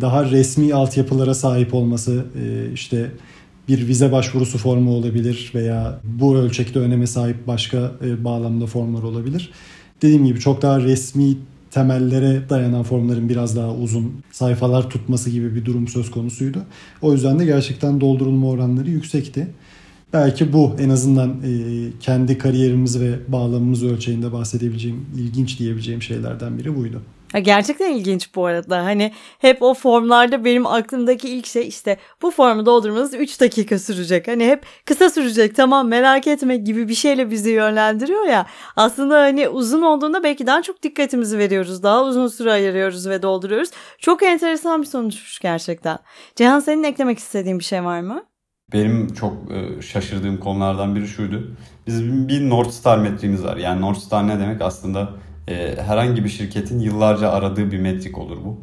daha 0.00 0.24
resmi 0.24 0.74
altyapılara 0.74 1.34
sahip 1.34 1.74
olması 1.74 2.24
e, 2.42 2.72
işte 2.72 3.10
bir 3.68 3.88
vize 3.88 4.12
başvurusu 4.12 4.58
formu 4.58 4.90
olabilir 4.90 5.52
veya 5.54 6.00
bu 6.04 6.36
ölçekte 6.36 6.78
öneme 6.78 7.06
sahip 7.06 7.46
başka 7.46 7.92
e, 8.04 8.24
bağlamda 8.24 8.66
formlar 8.66 9.02
olabilir. 9.02 9.52
Dediğim 10.02 10.26
gibi 10.26 10.40
çok 10.40 10.62
daha 10.62 10.80
resmi 10.80 11.36
temellere 11.70 12.48
dayanan 12.48 12.82
formların 12.82 13.28
biraz 13.28 13.56
daha 13.56 13.74
uzun 13.74 14.12
sayfalar 14.32 14.90
tutması 14.90 15.30
gibi 15.30 15.54
bir 15.54 15.64
durum 15.64 15.88
söz 15.88 16.10
konusuydu. 16.10 16.58
O 17.02 17.12
yüzden 17.12 17.38
de 17.38 17.44
gerçekten 17.44 18.00
doldurulma 18.00 18.48
oranları 18.48 18.90
yüksekti. 18.90 19.48
Belki 20.12 20.52
bu 20.52 20.76
en 20.78 20.88
azından 20.88 21.30
e, 21.30 21.50
kendi 22.00 22.38
kariyerimiz 22.38 23.00
ve 23.00 23.18
bağlamımız 23.28 23.84
ölçeğinde 23.84 24.32
bahsedebileceğim, 24.32 25.06
ilginç 25.16 25.58
diyebileceğim 25.58 26.02
şeylerden 26.02 26.58
biri 26.58 26.76
buydu. 26.76 27.02
Gerçekten 27.38 27.90
ilginç 27.90 28.34
bu 28.34 28.46
arada. 28.46 28.84
Hani 28.84 29.12
hep 29.38 29.62
o 29.62 29.74
formlarda 29.74 30.44
benim 30.44 30.66
aklımdaki 30.66 31.28
ilk 31.28 31.46
şey 31.46 31.68
işte 31.68 31.96
bu 32.22 32.30
formu 32.30 32.66
doldurmanız 32.66 33.14
3 33.14 33.40
dakika 33.40 33.78
sürecek. 33.78 34.28
Hani 34.28 34.46
hep 34.46 34.62
kısa 34.84 35.10
sürecek 35.10 35.56
tamam 35.56 35.88
merak 35.88 36.26
etme 36.26 36.56
gibi 36.56 36.88
bir 36.88 36.94
şeyle 36.94 37.30
bizi 37.30 37.50
yönlendiriyor 37.50 38.24
ya. 38.24 38.46
Aslında 38.76 39.20
hani 39.20 39.48
uzun 39.48 39.82
olduğunda 39.82 40.22
belki 40.22 40.46
daha 40.46 40.62
çok 40.62 40.82
dikkatimizi 40.82 41.38
veriyoruz. 41.38 41.82
Daha 41.82 42.04
uzun 42.04 42.28
süre 42.28 42.52
ayırıyoruz 42.52 43.08
ve 43.08 43.22
dolduruyoruz. 43.22 43.70
Çok 43.98 44.22
enteresan 44.22 44.82
bir 44.82 44.86
sonuçmuş 44.86 45.38
gerçekten. 45.38 45.98
Cihan 46.36 46.60
senin 46.60 46.82
eklemek 46.84 47.18
istediğin 47.18 47.58
bir 47.58 47.64
şey 47.64 47.84
var 47.84 48.00
mı? 48.00 48.24
Benim 48.72 49.14
çok 49.14 49.32
e, 49.52 49.82
şaşırdığım 49.82 50.40
konulardan 50.40 50.96
biri 50.96 51.06
şuydu. 51.06 51.56
Bizim 51.86 52.28
bir 52.28 52.50
North 52.50 52.70
Star 52.70 52.98
metriğimiz 52.98 53.44
var. 53.44 53.56
Yani 53.56 53.80
North 53.80 53.98
Star 53.98 54.28
ne 54.28 54.40
demek? 54.40 54.62
Aslında 54.62 55.08
e, 55.50 55.82
herhangi 55.82 56.24
bir 56.24 56.28
şirketin 56.28 56.78
yıllarca 56.78 57.30
aradığı 57.30 57.72
bir 57.72 57.78
metrik 57.78 58.18
olur 58.18 58.38
bu. 58.44 58.60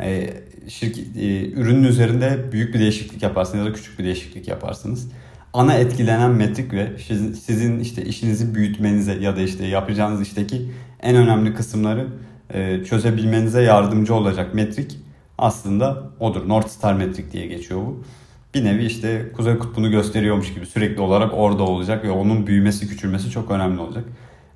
E, 0.00 0.34
şirket, 0.68 1.16
e, 1.16 1.50
ürünün 1.50 1.84
üzerinde 1.84 2.52
büyük 2.52 2.74
bir 2.74 2.78
değişiklik 2.78 3.22
yaparsınız 3.22 3.66
ya 3.66 3.70
da 3.70 3.76
küçük 3.76 3.98
bir 3.98 4.04
değişiklik 4.04 4.48
yaparsınız. 4.48 5.08
Ana 5.52 5.74
etkilenen 5.74 6.30
metrik 6.30 6.72
ve 6.72 6.90
sizin, 7.06 7.32
sizin 7.32 7.80
işte 7.80 8.04
işinizi 8.04 8.54
büyütmenize 8.54 9.14
ya 9.14 9.36
da 9.36 9.40
işte 9.40 9.66
yapacağınız 9.66 10.22
işteki 10.22 10.70
en 11.02 11.16
önemli 11.16 11.54
kısımları 11.54 12.06
e, 12.54 12.84
çözebilmenize 12.84 13.62
yardımcı 13.62 14.14
olacak 14.14 14.54
metrik 14.54 14.98
aslında 15.38 16.10
odur. 16.20 16.48
North 16.48 16.68
Star 16.68 16.94
metrik 16.94 17.32
diye 17.32 17.46
geçiyor 17.46 17.80
bu. 17.80 18.04
Bir 18.54 18.64
nevi 18.64 18.84
işte 18.84 19.32
Kuzey 19.36 19.58
Kutbu'nu 19.58 19.90
gösteriyormuş 19.90 20.54
gibi 20.54 20.66
sürekli 20.66 21.00
olarak 21.00 21.34
orada 21.34 21.62
olacak 21.62 22.04
ve 22.04 22.10
onun 22.10 22.46
büyümesi 22.46 22.88
küçülmesi 22.88 23.30
çok 23.30 23.50
önemli 23.50 23.80
olacak. 23.80 24.04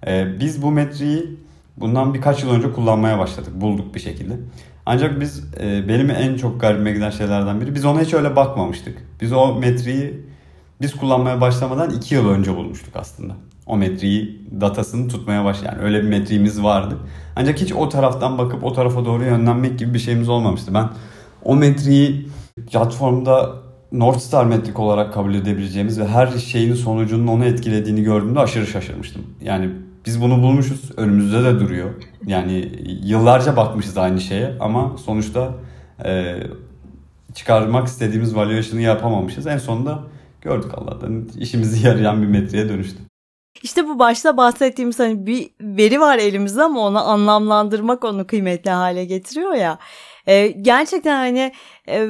Ee, 0.07 0.41
biz 0.41 0.63
bu 0.63 0.71
metriği 0.71 1.37
Bundan 1.77 2.15
birkaç 2.15 2.43
yıl 2.43 2.51
önce 2.51 2.73
kullanmaya 2.73 3.19
başladık. 3.19 3.53
Bulduk 3.61 3.95
bir 3.95 4.01
şekilde. 4.01 4.37
Ancak 4.87 5.21
biz 5.21 5.45
e, 5.61 5.89
benim 5.89 6.11
en 6.11 6.37
çok 6.37 6.61
garibime 6.61 6.93
giden 6.93 7.11
şeylerden 7.11 7.61
biri 7.61 7.75
biz 7.75 7.85
ona 7.85 8.01
hiç 8.01 8.15
öyle 8.15 8.37
bakmamıştık. 8.37 8.99
Biz 9.21 9.33
o 9.33 9.55
metriği 9.55 10.27
biz 10.81 10.95
kullanmaya 10.95 11.41
başlamadan 11.41 11.91
iki 11.91 12.15
yıl 12.15 12.29
önce 12.29 12.57
bulmuştuk 12.57 12.97
aslında. 12.97 13.37
O 13.67 13.77
metriği 13.77 14.41
datasını 14.61 15.09
tutmaya 15.09 15.45
baş 15.45 15.63
yani 15.63 15.83
öyle 15.83 16.03
bir 16.03 16.09
metriğimiz 16.09 16.63
vardı. 16.63 16.99
Ancak 17.37 17.61
hiç 17.61 17.73
o 17.73 17.89
taraftan 17.89 18.39
bakıp 18.39 18.65
o 18.65 18.73
tarafa 18.73 19.05
doğru 19.05 19.25
yönlenmek 19.25 19.79
gibi 19.79 19.95
bir 19.95 19.99
şeyimiz 19.99 20.29
olmamıştı. 20.29 20.75
Ben 20.75 20.89
o 21.45 21.57
metriği 21.57 22.29
platformda 22.71 23.51
North 23.93 24.19
Star 24.19 24.45
metrik 24.45 24.79
olarak 24.79 25.15
kabul 25.15 25.35
edebileceğimiz 25.35 26.01
ve 26.01 26.07
her 26.07 26.27
şeyin 26.27 26.75
sonucunun 26.75 27.27
onu 27.27 27.45
etkilediğini 27.45 28.03
gördüğümde 28.03 28.41
aşırı 28.41 28.67
şaşırmıştım. 28.67 29.23
Yani 29.43 29.71
biz 30.07 30.21
bunu 30.21 30.43
bulmuşuz. 30.43 30.91
Önümüzde 30.97 31.45
de 31.45 31.61
duruyor. 31.61 31.91
Yani 32.27 32.73
yıllarca 33.03 33.57
bakmışız 33.57 33.99
aynı 33.99 34.21
şeye 34.21 34.57
ama 34.61 34.97
sonuçta 35.05 35.55
e, 36.05 36.37
çıkarmak 37.35 37.87
istediğimiz 37.87 38.37
valuation'ı 38.37 38.83
yapamamışız. 38.83 39.47
En 39.47 39.59
sonunda 39.59 40.03
gördük 40.41 40.71
Allah'tan 40.75 41.29
işimizi 41.39 41.87
yarayan 41.87 42.23
bir 42.23 42.27
metreye 42.27 42.69
dönüştü. 42.69 42.99
İşte 43.63 43.89
bu 43.89 43.99
başta 43.99 44.37
bahsettiğimiz 44.37 44.99
hani 44.99 45.27
bir 45.27 45.51
veri 45.61 46.01
var 46.01 46.19
elimizde 46.19 46.63
ama 46.63 46.81
onu 46.81 47.09
anlamlandırmak 47.09 48.05
onu 48.05 48.27
kıymetli 48.27 48.71
hale 48.71 49.05
getiriyor 49.05 49.55
ya. 49.55 49.79
Ee, 50.27 50.47
gerçekten 50.49 51.17
hani 51.17 51.53
e, 51.89 52.09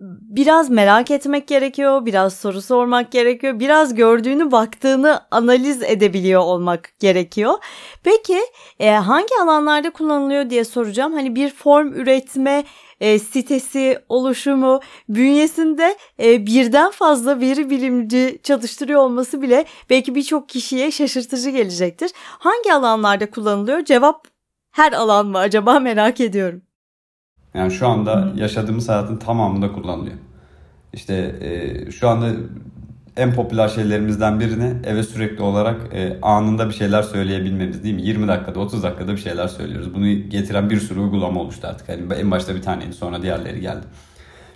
biraz 0.00 0.70
merak 0.70 1.10
etmek 1.10 1.48
gerekiyor, 1.48 2.06
biraz 2.06 2.36
soru 2.36 2.62
sormak 2.62 3.12
gerekiyor, 3.12 3.60
biraz 3.60 3.94
gördüğünü 3.94 4.50
baktığını 4.50 5.20
analiz 5.30 5.82
edebiliyor 5.82 6.40
olmak 6.40 6.98
gerekiyor. 6.98 7.54
Peki 8.02 8.40
e, 8.78 8.90
hangi 8.90 9.34
alanlarda 9.42 9.90
kullanılıyor 9.90 10.50
diye 10.50 10.64
soracağım. 10.64 11.12
Hani 11.12 11.34
bir 11.34 11.50
form 11.50 11.92
üretme 11.92 12.64
e, 13.00 13.18
sitesi 13.18 13.98
oluşumu 14.08 14.80
bünyesinde 15.08 15.96
e, 16.22 16.46
birden 16.46 16.90
fazla 16.90 17.40
veri 17.40 17.70
bilimci 17.70 18.38
çalıştırıyor 18.42 19.00
olması 19.00 19.42
bile 19.42 19.64
belki 19.90 20.14
birçok 20.14 20.48
kişiye 20.48 20.90
şaşırtıcı 20.90 21.50
gelecektir. 21.50 22.10
Hangi 22.16 22.72
alanlarda 22.72 23.30
kullanılıyor? 23.30 23.84
Cevap 23.84 24.26
her 24.72 24.92
alan 24.92 25.26
mı 25.26 25.38
acaba 25.38 25.80
merak 25.80 26.20
ediyorum. 26.20 26.65
Yani 27.56 27.72
şu 27.72 27.88
anda 27.88 28.32
yaşadığımız 28.36 28.88
hayatın 28.88 29.16
tamamında 29.16 29.72
kullanılıyor. 29.72 30.16
İşte 30.92 31.14
e, 31.40 31.90
şu 31.90 32.08
anda 32.08 32.26
en 33.16 33.34
popüler 33.34 33.68
şeylerimizden 33.68 34.40
birini 34.40 34.74
eve 34.84 35.02
sürekli 35.02 35.42
olarak 35.42 35.94
e, 35.94 36.18
anında 36.22 36.68
bir 36.68 36.74
şeyler 36.74 37.02
söyleyebilmemiz 37.02 37.84
değil 37.84 37.94
mi? 37.94 38.02
20 38.02 38.28
dakikada 38.28 38.60
30 38.60 38.82
dakikada 38.82 39.12
bir 39.12 39.20
şeyler 39.20 39.48
söylüyoruz. 39.48 39.94
Bunu 39.94 40.06
getiren 40.08 40.70
bir 40.70 40.80
sürü 40.80 41.00
uygulama 41.00 41.40
oluştu 41.40 41.66
artık. 41.66 41.88
Yani 41.88 42.14
en 42.14 42.30
başta 42.30 42.54
bir 42.54 42.62
taneydi 42.62 42.92
sonra 42.92 43.22
diğerleri 43.22 43.60
geldi. 43.60 43.86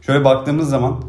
Şöyle 0.00 0.24
baktığımız 0.24 0.68
zaman 0.70 1.02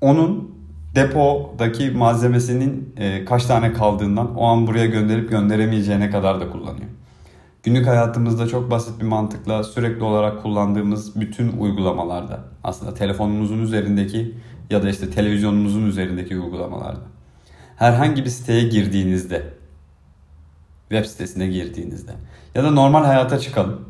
onun 0.00 0.56
depodaki 0.94 1.90
malzemesinin 1.90 2.94
e, 2.96 3.24
kaç 3.24 3.44
tane 3.44 3.72
kaldığından 3.72 4.34
o 4.36 4.44
an 4.44 4.66
buraya 4.66 4.86
gönderip 4.86 5.30
gönderemeyeceğine 5.30 6.10
kadar 6.10 6.40
da 6.40 6.50
kullanıyor. 6.50 6.90
Günlük 7.66 7.86
hayatımızda 7.86 8.48
çok 8.48 8.70
basit 8.70 9.00
bir 9.00 9.04
mantıkla 9.04 9.64
sürekli 9.64 10.04
olarak 10.04 10.42
kullandığımız 10.42 11.20
bütün 11.20 11.58
uygulamalarda 11.58 12.40
aslında 12.64 12.94
telefonumuzun 12.94 13.58
üzerindeki 13.58 14.34
ya 14.70 14.82
da 14.82 14.90
işte 14.90 15.10
televizyonunuzun 15.10 15.86
üzerindeki 15.86 16.38
uygulamalarda. 16.38 17.00
Herhangi 17.76 18.24
bir 18.24 18.30
siteye 18.30 18.68
girdiğinizde, 18.68 19.54
web 20.88 21.04
sitesine 21.04 21.46
girdiğinizde 21.46 22.12
ya 22.54 22.64
da 22.64 22.70
normal 22.70 23.04
hayata 23.04 23.38
çıkalım. 23.38 23.80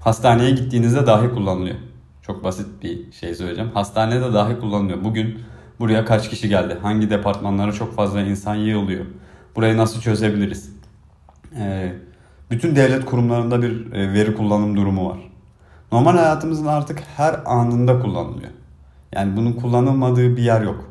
Hastaneye 0.00 0.50
gittiğinizde 0.50 1.06
dahi 1.06 1.30
kullanılıyor. 1.30 1.76
Çok 2.22 2.44
basit 2.44 2.82
bir 2.82 3.12
şey 3.12 3.34
söyleyeceğim. 3.34 3.70
Hastanede 3.74 4.32
dahi 4.32 4.58
kullanılıyor. 4.58 5.04
Bugün 5.04 5.40
buraya 5.78 6.04
kaç 6.04 6.30
kişi 6.30 6.48
geldi? 6.48 6.78
Hangi 6.82 7.10
departmanlara 7.10 7.72
çok 7.72 7.94
fazla 7.94 8.20
insan 8.20 8.54
yığılıyor? 8.54 9.06
Burayı 9.56 9.76
nasıl 9.76 10.00
çözebiliriz? 10.00 10.76
Ee, 11.58 11.92
bütün 12.50 12.76
devlet 12.76 13.04
kurumlarında 13.04 13.62
bir 13.62 13.92
e, 13.92 14.12
veri 14.12 14.34
kullanım 14.34 14.76
durumu 14.76 15.08
var. 15.10 15.18
Normal 15.92 16.16
hayatımızın 16.16 16.66
artık 16.66 17.02
her 17.16 17.40
anında 17.44 18.00
kullanılıyor. 18.00 18.50
Yani 19.12 19.36
bunun 19.36 19.52
kullanılmadığı 19.52 20.36
bir 20.36 20.42
yer 20.42 20.60
yok 20.60 20.90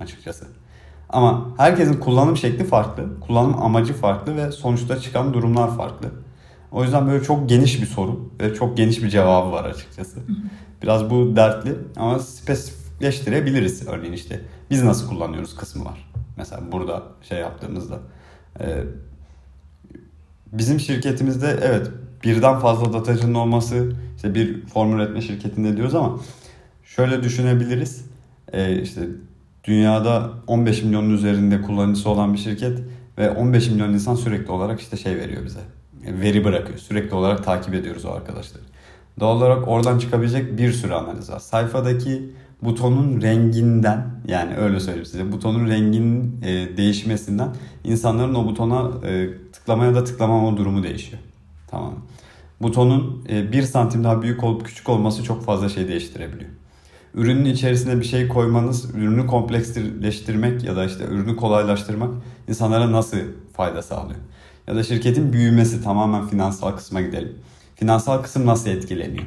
açıkçası. 0.00 0.46
Ama 1.08 1.48
herkesin 1.56 2.00
kullanım 2.00 2.36
şekli 2.36 2.64
farklı, 2.64 3.20
kullanım 3.20 3.62
amacı 3.62 3.94
farklı 3.94 4.36
ve 4.36 4.52
sonuçta 4.52 5.00
çıkan 5.00 5.34
durumlar 5.34 5.76
farklı. 5.76 6.08
O 6.72 6.82
yüzden 6.82 7.06
böyle 7.06 7.24
çok 7.24 7.48
geniş 7.48 7.82
bir 7.82 7.86
soru 7.86 8.30
ve 8.40 8.54
çok 8.54 8.76
geniş 8.76 9.02
bir 9.02 9.08
cevabı 9.08 9.52
var 9.52 9.64
açıkçası. 9.64 10.20
Biraz 10.82 11.10
bu 11.10 11.36
dertli 11.36 11.74
ama 11.96 12.18
spesifikleştirebiliriz 12.18 13.88
örneğin 13.88 14.12
işte. 14.12 14.40
Biz 14.70 14.82
nasıl 14.82 15.08
kullanıyoruz 15.08 15.56
kısmı 15.56 15.84
var. 15.84 16.10
Mesela 16.36 16.72
burada 16.72 17.02
şey 17.22 17.38
yaptığımızda. 17.38 17.98
Ee, 18.60 18.84
bizim 20.52 20.80
şirketimizde 20.80 21.58
evet 21.62 21.90
birden 22.24 22.58
fazla 22.58 22.92
datacının 22.92 23.34
olması 23.34 23.92
işte 24.16 24.34
bir 24.34 24.66
form 24.66 24.92
üretme 24.92 25.20
şirketinde 25.20 25.76
diyoruz 25.76 25.94
ama 25.94 26.18
şöyle 26.84 27.22
düşünebiliriz. 27.22 28.04
Ee, 28.52 28.82
işte 28.82 29.00
dünyada 29.64 30.30
15 30.46 30.82
milyonun 30.82 31.10
üzerinde 31.10 31.62
kullanıcısı 31.62 32.10
olan 32.10 32.32
bir 32.32 32.38
şirket 32.38 32.78
ve 33.18 33.30
15 33.30 33.68
milyon 33.68 33.92
insan 33.92 34.14
sürekli 34.14 34.50
olarak 34.52 34.80
işte 34.80 34.96
şey 34.96 35.16
veriyor 35.16 35.44
bize. 35.44 35.60
Veri 36.06 36.44
bırakıyor. 36.44 36.78
Sürekli 36.78 37.14
olarak 37.14 37.44
takip 37.44 37.74
ediyoruz 37.74 38.04
o 38.04 38.10
arkadaşları. 38.10 38.62
Doğal 39.20 39.36
olarak 39.36 39.68
oradan 39.68 39.98
çıkabilecek 39.98 40.58
bir 40.58 40.72
sürü 40.72 40.92
analiz 40.92 41.30
var. 41.30 41.38
Sayfadaki 41.38 42.32
butonun 42.62 43.22
renginden 43.22 44.06
yani 44.28 44.56
öyle 44.56 44.80
söyleyeyim 44.80 45.06
size 45.06 45.32
butonun 45.32 45.68
renginin 45.68 46.40
e, 46.42 46.76
değişmesinden 46.76 47.48
insanların 47.84 48.34
o 48.34 48.46
butona 48.46 48.90
e, 49.08 49.28
tıklamaya 49.52 49.94
da 49.94 50.04
tıklamama 50.04 50.56
durumu 50.56 50.82
değişiyor. 50.82 51.22
Tamam. 51.70 51.94
Butonun 52.60 53.24
e, 53.28 53.52
bir 53.52 53.62
santim 53.62 54.04
daha 54.04 54.22
büyük 54.22 54.44
olup 54.44 54.66
küçük 54.66 54.88
olması 54.88 55.24
çok 55.24 55.44
fazla 55.44 55.68
şey 55.68 55.88
değiştirebiliyor 55.88 56.50
ürünün 57.14 57.44
içerisine 57.44 58.00
bir 58.00 58.04
şey 58.04 58.28
koymanız, 58.28 58.94
ürünü 58.94 59.26
kompleksleştirmek 59.26 60.64
ya 60.64 60.76
da 60.76 60.84
işte 60.84 61.04
ürünü 61.04 61.36
kolaylaştırmak 61.36 62.10
insanlara 62.48 62.92
nasıl 62.92 63.18
fayda 63.52 63.82
sağlıyor? 63.82 64.20
Ya 64.66 64.76
da 64.76 64.82
şirketin 64.82 65.32
büyümesi 65.32 65.84
tamamen 65.84 66.26
finansal 66.26 66.76
kısma 66.76 67.00
gidelim. 67.00 67.38
Finansal 67.76 68.22
kısım 68.22 68.46
nasıl 68.46 68.70
etkileniyor? 68.70 69.26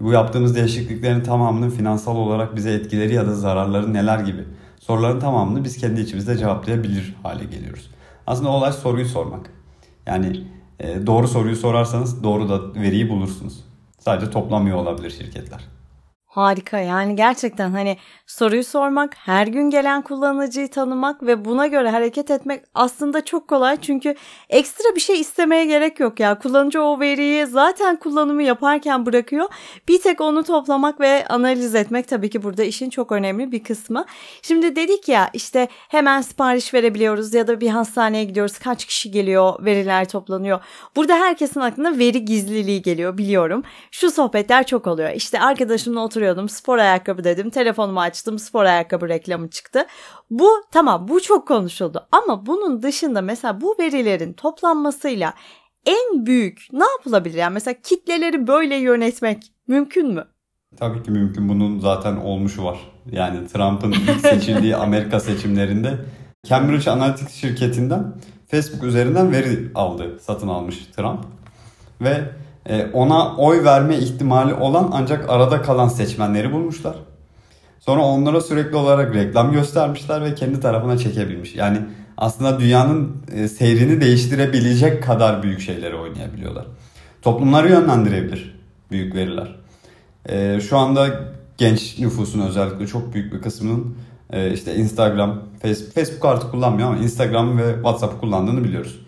Bu 0.00 0.12
yaptığımız 0.12 0.56
değişikliklerin 0.56 1.20
tamamının 1.20 1.70
finansal 1.70 2.16
olarak 2.16 2.56
bize 2.56 2.72
etkileri 2.72 3.14
ya 3.14 3.26
da 3.26 3.34
zararları 3.34 3.94
neler 3.94 4.18
gibi 4.18 4.44
soruların 4.80 5.20
tamamını 5.20 5.64
biz 5.64 5.76
kendi 5.76 6.00
içimizde 6.00 6.38
cevaplayabilir 6.38 7.14
hale 7.22 7.44
geliyoruz. 7.44 7.90
Aslında 8.26 8.48
olay 8.48 8.72
soruyu 8.72 9.06
sormak. 9.06 9.50
Yani 10.06 10.44
e, 10.80 11.06
doğru 11.06 11.28
soruyu 11.28 11.56
sorarsanız 11.56 12.22
doğru 12.22 12.48
da 12.48 12.74
veriyi 12.74 13.08
bulursunuz. 13.08 13.64
Sadece 13.98 14.30
toplamıyor 14.30 14.76
olabilir 14.76 15.10
şirketler. 15.10 15.77
Harika 16.38 16.78
yani 16.78 17.16
gerçekten 17.16 17.70
hani 17.70 17.96
soruyu 18.26 18.64
sormak, 18.64 19.16
her 19.16 19.46
gün 19.46 19.70
gelen 19.70 20.02
kullanıcıyı 20.02 20.70
tanımak 20.70 21.22
ve 21.22 21.44
buna 21.44 21.66
göre 21.66 21.90
hareket 21.90 22.30
etmek 22.30 22.64
aslında 22.74 23.24
çok 23.24 23.48
kolay. 23.48 23.76
Çünkü 23.80 24.14
ekstra 24.48 24.94
bir 24.94 25.00
şey 25.00 25.20
istemeye 25.20 25.64
gerek 25.64 26.00
yok 26.00 26.20
ya. 26.20 26.38
Kullanıcı 26.38 26.82
o 26.82 27.00
veriyi 27.00 27.46
zaten 27.46 27.96
kullanımı 27.96 28.42
yaparken 28.42 29.06
bırakıyor. 29.06 29.48
Bir 29.88 30.00
tek 30.00 30.20
onu 30.20 30.44
toplamak 30.44 31.00
ve 31.00 31.26
analiz 31.28 31.74
etmek 31.74 32.08
tabii 32.08 32.30
ki 32.30 32.42
burada 32.42 32.64
işin 32.64 32.90
çok 32.90 33.12
önemli 33.12 33.52
bir 33.52 33.64
kısmı. 33.64 34.04
Şimdi 34.42 34.76
dedik 34.76 35.08
ya 35.08 35.30
işte 35.32 35.68
hemen 35.88 36.20
sipariş 36.20 36.74
verebiliyoruz 36.74 37.34
ya 37.34 37.46
da 37.46 37.60
bir 37.60 37.68
hastaneye 37.68 38.24
gidiyoruz. 38.24 38.58
Kaç 38.58 38.84
kişi 38.84 39.10
geliyor, 39.10 39.64
veriler 39.64 40.08
toplanıyor. 40.08 40.60
Burada 40.96 41.14
herkesin 41.14 41.60
aklına 41.60 41.98
veri 41.98 42.24
gizliliği 42.24 42.82
geliyor 42.82 43.18
biliyorum. 43.18 43.62
Şu 43.90 44.10
sohbetler 44.10 44.66
çok 44.66 44.86
oluyor. 44.86 45.10
İşte 45.10 45.40
arkadaşımla 45.40 46.00
oturuyor 46.00 46.27
oturuyordum 46.28 46.48
spor 46.48 46.78
ayakkabı 46.78 47.24
dedim 47.24 47.50
telefonumu 47.50 48.00
açtım 48.00 48.38
spor 48.38 48.64
ayakkabı 48.64 49.08
reklamı 49.08 49.50
çıktı. 49.50 49.86
Bu 50.30 50.48
tamam 50.70 51.08
bu 51.08 51.20
çok 51.20 51.48
konuşuldu 51.48 52.08
ama 52.12 52.46
bunun 52.46 52.82
dışında 52.82 53.20
mesela 53.22 53.60
bu 53.60 53.76
verilerin 53.78 54.32
toplanmasıyla 54.32 55.34
en 55.86 56.26
büyük 56.26 56.66
ne 56.72 56.84
yapılabilir? 56.84 57.38
Yani 57.38 57.54
mesela 57.54 57.74
kitleleri 57.82 58.46
böyle 58.46 58.76
yönetmek 58.76 59.52
mümkün 59.68 60.14
mü? 60.14 60.24
Tabii 60.76 61.02
ki 61.02 61.10
mümkün. 61.10 61.48
Bunun 61.48 61.78
zaten 61.78 62.16
olmuşu 62.16 62.64
var. 62.64 62.78
Yani 63.10 63.46
Trump'ın 63.46 63.92
ilk 63.92 64.20
seçildiği 64.20 64.76
Amerika 64.76 65.20
seçimlerinde 65.20 65.98
Cambridge 66.46 66.90
Analytics 66.90 67.34
şirketinden 67.34 68.14
Facebook 68.46 68.84
üzerinden 68.84 69.32
veri 69.32 69.70
aldı, 69.74 70.18
satın 70.20 70.48
almış 70.48 70.86
Trump. 70.96 71.24
Ve 72.00 72.20
ona 72.92 73.36
oy 73.36 73.64
verme 73.64 73.96
ihtimali 73.96 74.54
olan 74.54 74.90
ancak 74.92 75.30
arada 75.30 75.62
kalan 75.62 75.88
seçmenleri 75.88 76.52
bulmuşlar. 76.52 76.96
Sonra 77.80 78.02
onlara 78.02 78.40
sürekli 78.40 78.76
olarak 78.76 79.14
reklam 79.14 79.52
göstermişler 79.52 80.24
ve 80.24 80.34
kendi 80.34 80.60
tarafına 80.60 80.98
çekebilmiş. 80.98 81.54
Yani 81.54 81.78
aslında 82.16 82.60
dünyanın 82.60 83.16
e, 83.34 83.48
seyrini 83.48 84.00
değiştirebilecek 84.00 85.02
kadar 85.02 85.42
büyük 85.42 85.60
şeyleri 85.60 85.96
oynayabiliyorlar. 85.96 86.66
Toplumları 87.22 87.68
yönlendirebilir 87.68 88.60
büyük 88.90 89.14
veriler. 89.14 89.56
E, 90.28 90.60
şu 90.60 90.78
anda 90.78 91.20
genç 91.58 91.98
nüfusun 91.98 92.40
özellikle 92.40 92.86
çok 92.86 93.14
büyük 93.14 93.32
bir 93.32 93.42
kısmının 93.42 93.96
işte 94.54 94.74
Instagram, 94.74 95.42
Facebook, 95.94 96.24
artık 96.24 96.50
kullanmıyor 96.50 96.88
ama 96.88 96.98
Instagram 96.98 97.58
ve 97.58 97.74
WhatsApp 97.74 98.20
kullandığını 98.20 98.64
biliyoruz. 98.64 99.00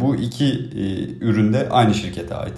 Bu 0.00 0.16
iki 0.16 0.70
üründe 1.20 1.68
aynı 1.70 1.94
şirkete 1.94 2.34
ait. 2.34 2.54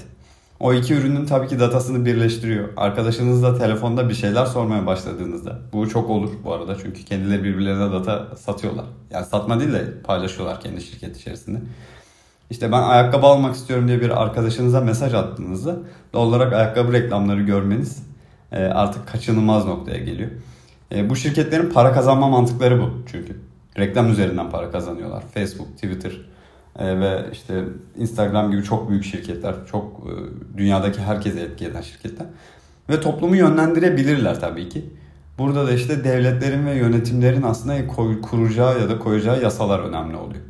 O 0.60 0.72
iki 0.72 0.94
ürünün 0.94 1.26
tabii 1.26 1.48
ki 1.48 1.60
datasını 1.60 2.04
birleştiriyor. 2.04 2.68
Arkadaşınızla 2.76 3.58
telefonda 3.58 4.08
bir 4.08 4.14
şeyler 4.14 4.46
sormaya 4.46 4.86
başladığınızda. 4.86 5.58
Bu 5.72 5.88
çok 5.88 6.10
olur 6.10 6.30
bu 6.44 6.52
arada 6.52 6.76
çünkü 6.82 7.04
kendileri 7.04 7.44
birbirlerine 7.44 7.92
data 7.92 8.36
satıyorlar. 8.36 8.84
Yani 9.10 9.26
satma 9.26 9.60
değil 9.60 9.72
de 9.72 10.02
paylaşıyorlar 10.04 10.60
kendi 10.60 10.80
şirket 10.80 11.16
içerisinde. 11.16 11.58
İşte 12.50 12.72
ben 12.72 12.82
ayakkabı 12.82 13.26
almak 13.26 13.54
istiyorum 13.54 13.88
diye 13.88 14.00
bir 14.00 14.22
arkadaşınıza 14.22 14.80
mesaj 14.80 15.14
attığınızda 15.14 15.76
doğal 16.12 16.26
olarak 16.26 16.52
ayakkabı 16.52 16.92
reklamları 16.92 17.42
görmeniz 17.42 18.02
e, 18.52 18.64
artık 18.64 19.08
kaçınılmaz 19.08 19.66
noktaya 19.66 19.98
geliyor. 19.98 20.30
E, 20.94 21.10
bu 21.10 21.16
şirketlerin 21.16 21.70
para 21.70 21.92
kazanma 21.92 22.28
mantıkları 22.28 22.80
bu 22.80 22.90
çünkü. 23.12 23.36
Reklam 23.78 24.10
üzerinden 24.10 24.50
para 24.50 24.70
kazanıyorlar. 24.70 25.24
Facebook, 25.34 25.74
Twitter 25.74 26.12
e, 26.78 27.00
ve 27.00 27.24
işte 27.32 27.64
Instagram 27.96 28.50
gibi 28.50 28.62
çok 28.62 28.90
büyük 28.90 29.04
şirketler, 29.04 29.54
çok 29.70 29.84
e, 29.84 30.12
dünyadaki 30.58 31.00
herkese 31.00 31.40
etki 31.40 31.64
eden 31.64 31.80
şirketler. 31.80 32.26
Ve 32.90 33.00
toplumu 33.00 33.36
yönlendirebilirler 33.36 34.40
tabii 34.40 34.68
ki. 34.68 34.84
Burada 35.38 35.66
da 35.66 35.72
işte 35.72 36.04
devletlerin 36.04 36.66
ve 36.66 36.74
yönetimlerin 36.74 37.42
aslında 37.42 37.86
kuracağı 38.22 38.80
ya 38.80 38.88
da 38.88 38.98
koyacağı 38.98 39.42
yasalar 39.42 39.78
önemli 39.78 40.16
oluyor. 40.16 40.42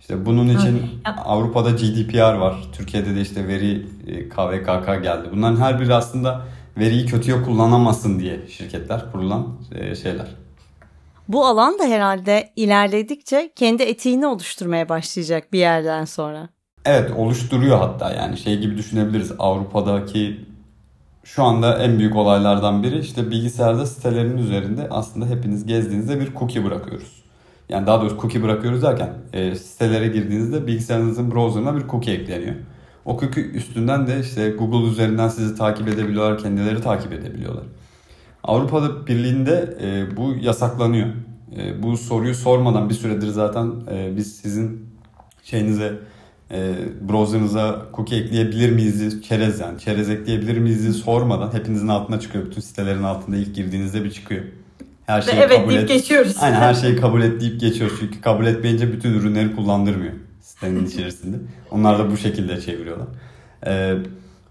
İşte 0.00 0.26
bunun 0.26 0.48
için 0.48 0.82
Avrupa'da 1.24 1.70
GDPR 1.70 2.34
var. 2.34 2.68
Türkiye'de 2.72 3.14
de 3.14 3.20
işte 3.20 3.48
veri 3.48 3.86
KVKK 4.28 4.88
e, 4.88 5.00
geldi. 5.02 5.28
Bunların 5.32 5.56
her 5.56 5.80
biri 5.80 5.94
aslında 5.94 6.42
veriyi 6.78 7.06
kötüye 7.06 7.42
kullanamasın 7.42 8.18
diye 8.18 8.48
şirketler 8.48 9.12
kurulan 9.12 9.46
e, 9.72 9.94
şeyler. 9.94 10.41
Bu 11.28 11.46
alan 11.46 11.78
da 11.78 11.84
herhalde 11.84 12.52
ilerledikçe 12.56 13.52
kendi 13.56 13.82
etiğini 13.82 14.26
oluşturmaya 14.26 14.88
başlayacak 14.88 15.52
bir 15.52 15.58
yerden 15.58 16.04
sonra. 16.04 16.48
Evet 16.84 17.10
oluşturuyor 17.16 17.78
hatta 17.78 18.12
yani 18.12 18.38
şey 18.38 18.58
gibi 18.58 18.76
düşünebiliriz. 18.76 19.32
Avrupa'daki 19.38 20.40
şu 21.24 21.42
anda 21.42 21.78
en 21.78 21.98
büyük 21.98 22.16
olaylardan 22.16 22.82
biri 22.82 22.98
işte 22.98 23.30
bilgisayarda 23.30 23.86
sitelerin 23.86 24.38
üzerinde 24.38 24.88
aslında 24.90 25.26
hepiniz 25.26 25.66
gezdiğinizde 25.66 26.20
bir 26.20 26.34
cookie 26.34 26.64
bırakıyoruz. 26.64 27.22
Yani 27.68 27.86
daha 27.86 28.00
doğrusu 28.00 28.18
cookie 28.20 28.42
bırakıyoruz 28.42 28.82
derken 28.82 29.10
e, 29.32 29.54
sitelere 29.54 30.08
girdiğinizde 30.08 30.66
bilgisayarınızın 30.66 31.30
browserına 31.30 31.76
bir 31.76 31.88
cookie 31.88 32.14
ekleniyor. 32.14 32.54
O 33.04 33.20
cookie 33.20 33.44
üstünden 33.44 34.06
de 34.06 34.20
işte 34.20 34.50
Google 34.50 34.90
üzerinden 34.90 35.28
sizi 35.28 35.56
takip 35.56 35.88
edebiliyorlar, 35.88 36.38
kendileri 36.38 36.80
takip 36.80 37.12
edebiliyorlar. 37.12 37.64
Avrupa'da 38.44 39.06
Birliği'nde 39.06 39.76
e, 39.82 40.16
bu 40.16 40.34
yasaklanıyor. 40.40 41.08
E, 41.56 41.82
bu 41.82 41.96
soruyu 41.96 42.34
sormadan 42.34 42.88
bir 42.88 42.94
süredir 42.94 43.28
zaten 43.28 43.72
e, 43.90 44.16
biz 44.16 44.36
sizin 44.36 44.86
şeyinize 45.42 45.92
e, 46.50 46.74
browser'ınıza 47.08 47.86
cookie 47.96 48.18
ekleyebilir 48.18 48.70
miyiz? 48.70 49.22
Çerez 49.22 49.60
yani. 49.60 49.80
Çerez 49.80 50.10
ekleyebilir 50.10 50.58
miyiz 50.58 50.96
sormadan 50.96 51.52
hepinizin 51.54 51.88
altına 51.88 52.20
çıkıyor. 52.20 52.46
Bütün 52.46 52.60
sitelerin 52.60 53.02
altında 53.02 53.36
ilk 53.36 53.54
girdiğinizde 53.54 54.04
bir 54.04 54.10
çıkıyor. 54.10 54.44
Her 55.06 55.22
şeyi 55.22 55.40
evet 55.40 55.56
kabul 55.56 55.70
deyip 55.70 55.82
et... 55.82 55.88
geçiyoruz. 55.88 56.36
Aynen 56.40 56.60
her 56.60 56.74
şeyi 56.74 56.96
kabul 57.00 57.22
et 57.22 57.40
deyip 57.40 57.60
geçiyoruz. 57.60 57.96
Çünkü 58.00 58.20
kabul 58.20 58.46
etmeyince 58.46 58.92
bütün 58.92 59.12
ürünleri 59.12 59.56
kullandırmıyor 59.56 60.12
sitenin 60.40 60.86
içerisinde. 60.86 61.36
Onlar 61.70 61.98
da 61.98 62.10
bu 62.10 62.16
şekilde 62.16 62.60
çeviriyorlar. 62.60 63.06
Ee, 63.66 63.94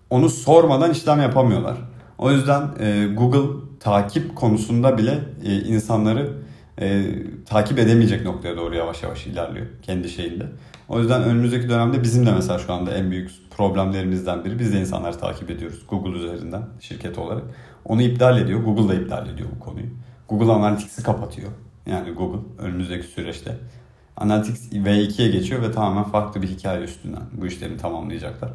onu 0.10 0.30
sormadan 0.30 0.92
işlem 0.92 1.22
yapamıyorlar. 1.22 1.78
O 2.22 2.32
yüzden 2.32 2.70
e, 2.80 3.08
Google 3.08 3.60
takip 3.80 4.36
konusunda 4.36 4.98
bile 4.98 5.20
e, 5.46 5.56
insanları 5.56 6.34
e, 6.82 7.06
takip 7.46 7.80
edemeyecek 7.80 8.26
noktaya 8.26 8.58
doğru 8.58 8.76
yavaş 8.76 9.04
yavaş 9.04 9.28
ilerliyor 9.28 9.66
kendi 9.82 10.10
şeyinde. 10.10 10.46
O 10.90 11.00
yüzden 11.00 11.24
önümüzdeki 11.24 11.70
dönemde 11.70 12.04
bizim 12.04 12.26
de 12.26 12.32
mesela 12.32 12.60
şu 12.60 12.74
anda 12.74 12.94
en 12.94 13.12
büyük 13.12 13.32
problemlerimizden 13.58 14.46
biri 14.46 14.60
biz 14.60 14.74
de 14.74 14.80
insanları 14.80 15.18
takip 15.18 15.50
ediyoruz 15.50 15.80
Google 15.90 16.18
üzerinden 16.18 16.64
şirket 16.80 17.18
olarak. 17.18 17.44
Onu 17.86 18.02
iptal 18.02 18.42
ediyor. 18.42 18.60
Google 18.64 18.90
da 18.90 19.02
iptal 19.02 19.30
ediyor 19.30 19.50
bu 19.56 19.60
konuyu. 19.60 19.88
Google 20.30 20.52
Analytics'i 20.52 21.04
kapatıyor. 21.04 21.52
Yani 21.86 22.12
Google 22.12 22.40
önümüzdeki 22.60 23.08
süreçte. 23.08 23.58
Analytics 24.18 24.74
V2'ye 24.74 25.30
geçiyor 25.30 25.62
ve 25.62 25.72
tamamen 25.72 26.04
farklı 26.04 26.42
bir 26.42 26.48
hikaye 26.48 26.84
üstünden 26.84 27.24
bu 27.32 27.48
işlerini 27.48 27.78
tamamlayacaklar. 27.78 28.52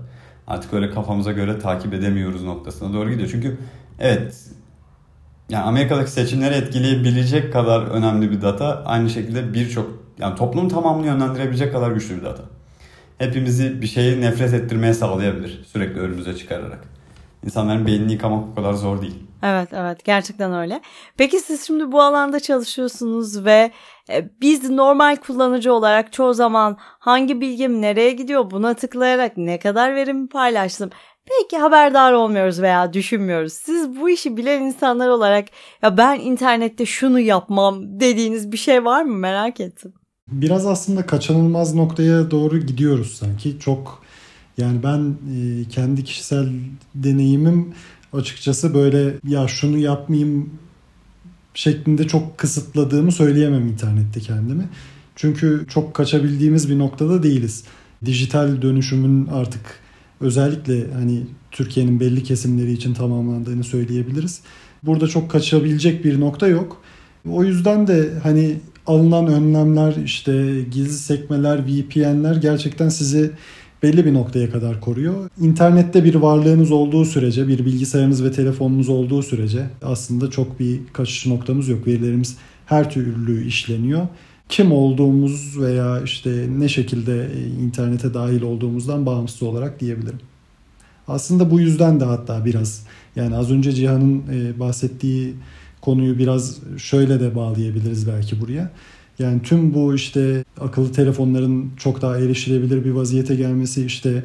Artık 0.46 0.72
öyle 0.74 0.90
kafamıza 0.90 1.32
göre 1.32 1.58
takip 1.58 1.94
edemiyoruz 1.94 2.44
noktasına 2.44 2.92
doğru 2.92 3.10
gidiyor. 3.10 3.28
Çünkü 3.32 3.58
evet 3.98 4.46
yani 5.48 5.64
Amerika'daki 5.64 6.10
seçimleri 6.10 6.54
etkileyebilecek 6.54 7.52
kadar 7.52 7.82
önemli 7.82 8.30
bir 8.30 8.42
data. 8.42 8.82
Aynı 8.86 9.10
şekilde 9.10 9.54
birçok 9.54 9.90
yani 10.18 10.36
toplumun 10.36 10.68
tamamını 10.68 11.06
yönlendirebilecek 11.06 11.72
kadar 11.72 11.90
güçlü 11.92 12.16
bir 12.16 12.24
data. 12.24 12.42
Hepimizi 13.18 13.82
bir 13.82 13.86
şeyi 13.86 14.20
nefret 14.20 14.54
ettirmeye 14.54 14.94
sağlayabilir 14.94 15.64
sürekli 15.64 16.00
önümüze 16.00 16.36
çıkararak. 16.36 16.84
İnsanların 17.44 17.86
beynini 17.86 18.12
yıkamak 18.12 18.44
o 18.52 18.54
kadar 18.54 18.72
zor 18.72 19.02
değil. 19.02 19.18
Evet 19.42 19.68
evet 19.72 20.04
gerçekten 20.04 20.54
öyle. 20.54 20.80
Peki 21.16 21.40
siz 21.40 21.66
şimdi 21.66 21.92
bu 21.92 22.02
alanda 22.02 22.40
çalışıyorsunuz 22.40 23.44
ve 23.44 23.70
biz 24.40 24.70
normal 24.70 25.16
kullanıcı 25.16 25.72
olarak 25.72 26.12
çoğu 26.12 26.34
zaman 26.34 26.76
hangi 26.80 27.40
bilgim 27.40 27.82
nereye 27.82 28.12
gidiyor 28.12 28.50
buna 28.50 28.74
tıklayarak 28.74 29.36
ne 29.36 29.58
kadar 29.58 29.94
verimi 29.94 30.28
paylaştım 30.28 30.90
belki 31.30 31.58
haberdar 31.58 32.12
olmuyoruz 32.12 32.62
veya 32.62 32.92
düşünmüyoruz. 32.92 33.52
Siz 33.52 33.96
bu 34.00 34.10
işi 34.10 34.36
bilen 34.36 34.62
insanlar 34.62 35.08
olarak 35.08 35.48
ya 35.82 35.96
ben 35.96 36.20
internette 36.20 36.86
şunu 36.86 37.20
yapmam 37.20 38.00
dediğiniz 38.00 38.52
bir 38.52 38.56
şey 38.56 38.84
var 38.84 39.02
mı 39.02 39.16
merak 39.16 39.60
ettim. 39.60 39.92
Biraz 40.28 40.66
aslında 40.66 41.06
kaçınılmaz 41.06 41.74
noktaya 41.74 42.30
doğru 42.30 42.58
gidiyoruz 42.58 43.16
sanki. 43.16 43.58
Çok 43.60 44.02
yani 44.58 44.82
ben 44.82 45.16
e, 45.36 45.68
kendi 45.68 46.04
kişisel 46.04 46.48
deneyimim 46.94 47.74
açıkçası 48.12 48.74
böyle 48.74 49.14
ya 49.24 49.48
şunu 49.48 49.78
yapmayayım 49.78 50.58
şeklinde 51.56 52.06
çok 52.06 52.38
kısıtladığımı 52.38 53.12
söyleyemem 53.12 53.66
internette 53.68 54.20
kendimi. 54.20 54.68
Çünkü 55.16 55.66
çok 55.68 55.94
kaçabildiğimiz 55.94 56.70
bir 56.70 56.78
noktada 56.78 57.22
değiliz. 57.22 57.64
Dijital 58.04 58.62
dönüşümün 58.62 59.26
artık 59.26 59.80
özellikle 60.20 60.92
hani 60.92 61.22
Türkiye'nin 61.50 62.00
belli 62.00 62.22
kesimleri 62.22 62.72
için 62.72 62.94
tamamlandığını 62.94 63.64
söyleyebiliriz. 63.64 64.40
Burada 64.82 65.08
çok 65.08 65.30
kaçabilecek 65.30 66.04
bir 66.04 66.20
nokta 66.20 66.48
yok. 66.48 66.82
O 67.30 67.44
yüzden 67.44 67.86
de 67.86 68.10
hani 68.22 68.56
alınan 68.86 69.26
önlemler 69.26 69.94
işte 70.04 70.62
gizli 70.70 70.92
sekmeler, 70.92 71.66
VPN'ler 71.66 72.36
gerçekten 72.36 72.88
sizi 72.88 73.30
belli 73.82 74.06
bir 74.06 74.14
noktaya 74.14 74.50
kadar 74.50 74.80
koruyor. 74.80 75.30
İnternette 75.40 76.04
bir 76.04 76.14
varlığınız 76.14 76.72
olduğu 76.72 77.04
sürece, 77.04 77.48
bir 77.48 77.66
bilgisayarınız 77.66 78.24
ve 78.24 78.32
telefonunuz 78.32 78.88
olduğu 78.88 79.22
sürece 79.22 79.66
aslında 79.82 80.30
çok 80.30 80.60
bir 80.60 80.80
kaçış 80.92 81.26
noktamız 81.26 81.68
yok. 81.68 81.86
Verilerimiz 81.86 82.36
her 82.66 82.90
türlü 82.90 83.46
işleniyor. 83.46 84.08
Kim 84.48 84.72
olduğumuz 84.72 85.60
veya 85.60 86.00
işte 86.00 86.46
ne 86.58 86.68
şekilde 86.68 87.28
internete 87.62 88.14
dahil 88.14 88.42
olduğumuzdan 88.42 89.06
bağımsız 89.06 89.42
olarak 89.42 89.80
diyebilirim. 89.80 90.20
Aslında 91.08 91.50
bu 91.50 91.60
yüzden 91.60 92.00
de 92.00 92.04
hatta 92.04 92.44
biraz 92.44 92.86
yani 93.16 93.36
az 93.36 93.50
önce 93.50 93.72
Cihan'ın 93.72 94.22
e, 94.32 94.60
bahsettiği 94.60 95.34
konuyu 95.80 96.18
biraz 96.18 96.58
şöyle 96.78 97.20
de 97.20 97.34
bağlayabiliriz 97.34 98.08
belki 98.08 98.40
buraya. 98.40 98.70
Yani 99.18 99.42
tüm 99.42 99.74
bu 99.74 99.94
işte 99.94 100.44
akıllı 100.60 100.92
telefonların 100.92 101.70
çok 101.76 102.02
daha 102.02 102.18
erişilebilir 102.18 102.84
bir 102.84 102.90
vaziyete 102.90 103.34
gelmesi 103.34 103.84
işte 103.84 104.24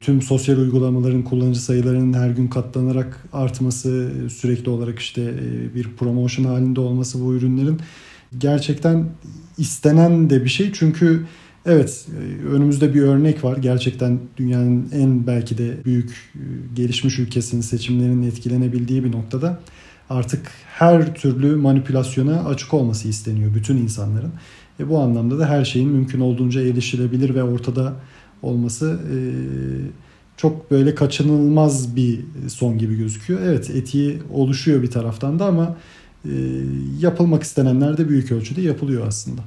tüm 0.00 0.22
sosyal 0.22 0.56
uygulamaların 0.56 1.22
kullanıcı 1.22 1.62
sayılarının 1.62 2.12
her 2.12 2.30
gün 2.30 2.48
katlanarak 2.48 3.24
artması, 3.32 4.12
sürekli 4.30 4.70
olarak 4.70 4.98
işte 4.98 5.22
e, 5.22 5.74
bir 5.74 5.88
promotion 5.96 6.46
halinde 6.46 6.80
olması 6.80 7.24
bu 7.24 7.34
ürünlerin 7.34 7.80
gerçekten 8.38 9.04
istenen 9.58 10.30
de 10.30 10.44
bir 10.44 10.48
şey. 10.48 10.72
Çünkü 10.72 11.26
evet 11.66 12.06
e, 12.18 12.46
önümüzde 12.46 12.94
bir 12.94 13.02
örnek 13.02 13.44
var. 13.44 13.56
Gerçekten 13.56 14.18
dünyanın 14.36 14.88
en 14.92 15.26
belki 15.26 15.58
de 15.58 15.84
büyük 15.84 16.10
e, 16.34 16.40
gelişmiş 16.74 17.18
ülkesinin 17.18 17.62
seçimlerinin 17.62 18.22
etkilenebildiği 18.22 19.04
bir 19.04 19.12
noktada 19.12 19.60
artık 20.10 20.50
her 20.66 21.14
türlü 21.14 21.56
manipülasyona 21.56 22.44
açık 22.44 22.74
olması 22.74 23.08
isteniyor 23.08 23.54
bütün 23.54 23.76
insanların. 23.76 24.32
E 24.80 24.88
bu 24.88 24.98
anlamda 24.98 25.38
da 25.38 25.48
her 25.48 25.64
şeyin 25.64 25.88
mümkün 25.88 26.20
olduğunca 26.20 26.60
erişilebilir 26.60 27.34
ve 27.34 27.42
ortada 27.42 27.94
olması 28.42 29.00
e, 29.14 29.16
çok 30.36 30.70
böyle 30.70 30.94
kaçınılmaz 30.94 31.96
bir 31.96 32.20
son 32.48 32.78
gibi 32.78 32.96
gözüküyor. 32.96 33.40
Evet 33.40 33.70
etiği 33.70 34.22
oluşuyor 34.32 34.82
bir 34.82 34.90
taraftan 34.90 35.38
da 35.38 35.46
ama 35.46 35.76
e, 36.24 36.30
yapılmak 37.00 37.42
istenenler 37.42 37.98
de 37.98 38.08
büyük 38.08 38.32
ölçüde 38.32 38.62
yapılıyor 38.62 39.06
aslında. 39.06 39.42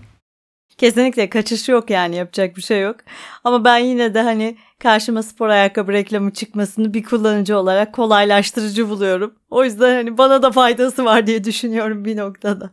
Kesinlikle 0.78 1.30
kaçış 1.30 1.70
yok 1.70 1.90
yani 1.90 2.16
yapacak 2.16 2.58
bir 2.58 2.62
şey 2.62 2.82
yok. 2.82 2.96
Ama 3.44 3.66
ben 3.66 3.78
yine 3.78 4.14
de 4.14 4.22
hani 4.22 4.58
karşıma 4.80 5.24
spor 5.24 5.50
ayakkabı 5.50 5.92
reklamı 5.94 6.34
çıkmasını 6.34 6.94
bir 6.94 7.04
kullanıcı 7.04 7.58
olarak 7.58 7.94
kolaylaştırıcı 7.94 8.90
buluyorum. 8.90 9.34
O 9.50 9.64
yüzden 9.64 9.96
hani 9.96 10.18
bana 10.18 10.42
da 10.42 10.52
faydası 10.52 11.06
var 11.06 11.28
diye 11.28 11.44
düşünüyorum 11.44 12.06
bir 12.06 12.18
noktada. 12.18 12.72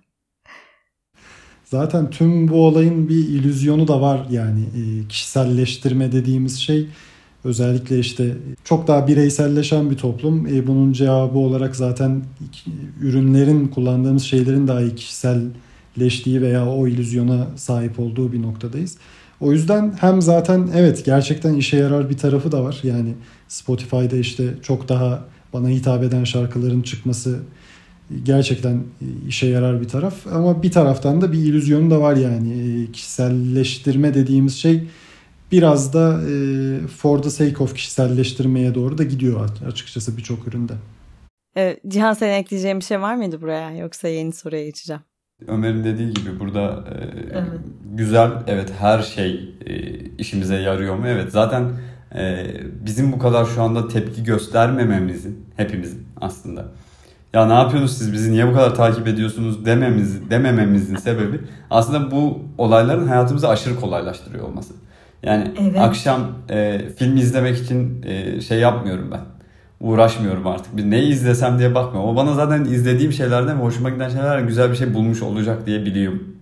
Zaten 1.64 2.10
tüm 2.10 2.48
bu 2.48 2.66
olayın 2.66 3.08
bir 3.08 3.14
illüzyonu 3.14 3.88
da 3.88 4.00
var 4.00 4.26
yani 4.30 4.60
e, 4.60 5.08
kişiselleştirme 5.08 6.12
dediğimiz 6.12 6.60
şey 6.60 6.88
özellikle 7.44 7.98
işte 7.98 8.36
çok 8.64 8.88
daha 8.88 9.08
bireyselleşen 9.08 9.90
bir 9.90 9.96
toplum. 9.96 10.46
E, 10.46 10.66
bunun 10.66 10.92
cevabı 10.92 11.38
olarak 11.38 11.76
zaten 11.76 12.22
ürünlerin 13.00 13.68
kullandığımız 13.68 14.22
şeylerin 14.22 14.68
daha 14.68 14.80
iyi 14.80 14.96
kişiselleştiği 15.94 16.42
veya 16.42 16.66
o 16.66 16.86
illüzyona 16.86 17.46
sahip 17.56 18.00
olduğu 18.00 18.32
bir 18.32 18.42
noktadayız. 18.42 18.96
O 19.40 19.52
yüzden 19.52 19.94
hem 20.00 20.22
zaten 20.22 20.68
evet 20.74 21.04
gerçekten 21.04 21.54
işe 21.54 21.76
yarar 21.76 22.10
bir 22.10 22.18
tarafı 22.18 22.52
da 22.52 22.64
var. 22.64 22.80
Yani 22.82 23.14
Spotify'da 23.48 24.16
işte 24.16 24.54
çok 24.62 24.88
daha 24.88 25.24
bana 25.52 25.68
hitap 25.68 26.02
eden 26.02 26.24
şarkıların 26.24 26.82
çıkması 26.82 27.40
gerçekten 28.22 28.82
işe 29.28 29.46
yarar 29.46 29.80
bir 29.80 29.88
taraf. 29.88 30.26
Ama 30.26 30.62
bir 30.62 30.70
taraftan 30.70 31.20
da 31.20 31.32
bir 31.32 31.38
illüzyonu 31.38 31.90
da 31.90 32.00
var 32.00 32.16
yani. 32.16 32.86
Kişiselleştirme 32.92 34.14
dediğimiz 34.14 34.54
şey 34.54 34.84
biraz 35.52 35.92
da 35.92 36.20
for 36.96 37.22
the 37.22 37.30
sake 37.30 37.62
of 37.62 37.74
kişiselleştirmeye 37.74 38.74
doğru 38.74 38.98
da 38.98 39.04
gidiyor 39.04 39.48
açıkçası 39.66 40.16
birçok 40.16 40.48
üründe. 40.48 40.72
Evet, 41.56 41.80
Cihan 41.88 42.12
senin 42.12 42.32
ekleyeceğin 42.32 42.80
bir 42.80 42.84
şey 42.84 43.00
var 43.00 43.14
mıydı 43.14 43.40
buraya 43.40 43.76
yoksa 43.76 44.08
yeni 44.08 44.32
soruya 44.32 44.64
geçeceğim? 44.64 45.02
Ömer'in 45.48 45.84
dediği 45.84 46.14
gibi 46.14 46.40
burada 46.40 46.84
e, 46.88 46.94
evet. 47.32 47.60
güzel 47.92 48.30
evet 48.46 48.72
her 48.78 49.02
şey 49.02 49.54
e, 49.66 49.94
işimize 50.18 50.56
yarıyor 50.56 50.94
mu? 50.94 51.06
Evet 51.06 51.32
zaten 51.32 51.70
e, 52.14 52.46
bizim 52.86 53.12
bu 53.12 53.18
kadar 53.18 53.44
şu 53.44 53.62
anda 53.62 53.88
tepki 53.88 54.24
göstermememizin 54.24 55.46
hepimizin 55.56 56.06
aslında 56.20 56.64
ya 57.32 57.46
ne 57.46 57.52
yapıyorsunuz 57.52 57.98
siz 57.98 58.12
bizi 58.12 58.32
niye 58.32 58.48
bu 58.48 58.52
kadar 58.52 58.74
takip 58.74 59.08
ediyorsunuz 59.08 59.66
dememiz, 59.66 60.30
demememizin 60.30 60.96
sebebi 60.96 61.40
aslında 61.70 62.10
bu 62.10 62.40
olayların 62.58 63.06
hayatımızı 63.06 63.48
aşırı 63.48 63.76
kolaylaştırıyor 63.80 64.48
olması. 64.48 64.74
Yani 65.22 65.50
evet. 65.60 65.78
akşam 65.78 66.20
e, 66.48 66.80
film 66.98 67.16
izlemek 67.16 67.58
için 67.58 68.02
e, 68.02 68.40
şey 68.40 68.58
yapmıyorum 68.58 69.10
ben 69.12 69.20
uğraşmıyorum 69.82 70.46
artık. 70.46 70.76
Bir 70.76 70.90
neyi 70.90 71.12
izlesem 71.12 71.58
diye 71.58 71.74
bakmıyorum. 71.74 72.10
O 72.10 72.16
bana 72.16 72.34
zaten 72.34 72.64
izlediğim 72.64 73.12
şeylerden 73.12 73.58
ve 73.58 73.62
hoşuma 73.62 73.90
giden 73.90 74.08
şeylerden 74.08 74.46
güzel 74.46 74.70
bir 74.70 74.76
şey 74.76 74.94
bulmuş 74.94 75.22
olacak 75.22 75.66
diye 75.66 75.84
biliyorum. 75.84 76.36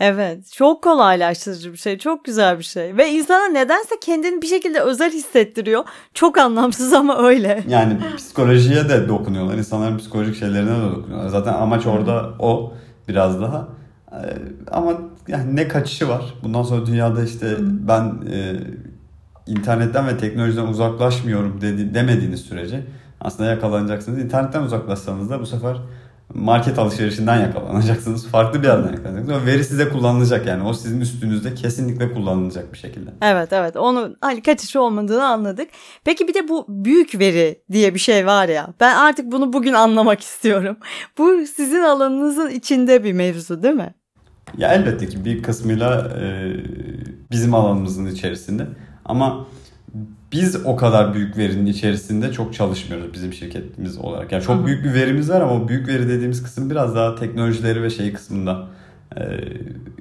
Evet 0.00 0.52
çok 0.52 0.82
kolaylaştırıcı 0.82 1.72
bir 1.72 1.78
şey 1.78 1.98
çok 1.98 2.24
güzel 2.24 2.58
bir 2.58 2.64
şey 2.64 2.96
ve 2.96 3.10
insana 3.10 3.48
nedense 3.48 3.94
kendini 4.02 4.42
bir 4.42 4.46
şekilde 4.46 4.80
özel 4.80 5.12
hissettiriyor 5.12 5.84
çok 6.14 6.38
anlamsız 6.38 6.92
ama 6.92 7.18
öyle. 7.18 7.64
Yani 7.68 7.98
psikolojiye 8.16 8.88
de 8.88 9.08
dokunuyorlar 9.08 9.54
insanların 9.54 9.98
psikolojik 9.98 10.36
şeylerine 10.36 10.70
de 10.70 10.96
dokunuyorlar 10.96 11.28
zaten 11.28 11.52
amaç 11.52 11.86
orada 11.86 12.34
o 12.38 12.72
biraz 13.08 13.40
daha 13.40 13.68
ee, 14.12 14.16
ama 14.70 14.92
yani 15.28 15.56
ne 15.56 15.68
kaçışı 15.68 16.08
var 16.08 16.34
bundan 16.42 16.62
sonra 16.62 16.86
dünyada 16.86 17.24
işte 17.24 17.56
ben 17.60 18.14
e, 18.32 18.56
internetten 19.46 20.06
ve 20.06 20.18
teknolojiden 20.18 20.66
uzaklaşmıyorum 20.66 21.60
dedi, 21.60 21.94
demediğiniz 21.94 22.40
sürece 22.40 22.82
aslında 23.20 23.50
yakalanacaksınız. 23.50 24.18
İnternetten 24.18 24.62
uzaklaşsanız 24.62 25.30
da 25.30 25.40
bu 25.40 25.46
sefer 25.46 25.76
market 26.34 26.78
alışverişinden 26.78 27.40
yakalanacaksınız. 27.40 28.26
Farklı 28.26 28.62
bir 28.62 28.66
yerden 28.66 28.92
yakalanacaksınız. 28.92 29.42
O 29.42 29.46
veri 29.46 29.64
size 29.64 29.88
kullanılacak 29.88 30.46
yani. 30.46 30.62
O 30.62 30.72
sizin 30.72 31.00
üstünüzde 31.00 31.54
kesinlikle 31.54 32.12
kullanılacak 32.12 32.72
bir 32.72 32.78
şekilde. 32.78 33.10
Evet 33.22 33.52
evet. 33.52 33.76
Onu 33.76 34.16
hani 34.20 34.42
kaçışı 34.42 34.80
olmadığını 34.80 35.26
anladık. 35.26 35.68
Peki 36.04 36.28
bir 36.28 36.34
de 36.34 36.48
bu 36.48 36.66
büyük 36.68 37.18
veri 37.18 37.62
diye 37.72 37.94
bir 37.94 37.98
şey 37.98 38.26
var 38.26 38.48
ya. 38.48 38.68
Ben 38.80 38.96
artık 38.96 39.32
bunu 39.32 39.52
bugün 39.52 39.72
anlamak 39.72 40.20
istiyorum. 40.30 40.76
Bu 41.18 41.46
sizin 41.56 41.82
alanınızın 41.82 42.50
içinde 42.50 43.04
bir 43.04 43.12
mevzu 43.12 43.62
değil 43.62 43.74
mi? 43.74 43.94
Ya 44.58 44.72
elbette 44.72 45.08
ki 45.08 45.24
bir 45.24 45.42
kısmıyla 45.42 46.12
e, 46.20 46.52
bizim 47.30 47.54
alanımızın 47.54 48.06
içerisinde. 48.06 48.66
Ama 49.08 49.46
biz 50.32 50.66
o 50.66 50.76
kadar 50.76 51.14
büyük 51.14 51.36
verinin 51.36 51.66
içerisinde 51.66 52.32
çok 52.32 52.54
çalışmıyoruz 52.54 53.12
bizim 53.12 53.32
şirketimiz 53.32 53.98
olarak. 53.98 54.32
Yani 54.32 54.42
çok 54.42 54.66
büyük 54.66 54.84
bir 54.84 54.94
verimiz 54.94 55.30
var 55.30 55.40
ama 55.40 55.52
o 55.54 55.68
büyük 55.68 55.88
veri 55.88 56.08
dediğimiz 56.08 56.42
kısım 56.42 56.70
biraz 56.70 56.94
daha 56.94 57.14
teknolojileri 57.14 57.82
ve 57.82 57.90
şey 57.90 58.12
kısmında 58.12 58.68
e, 59.16 59.22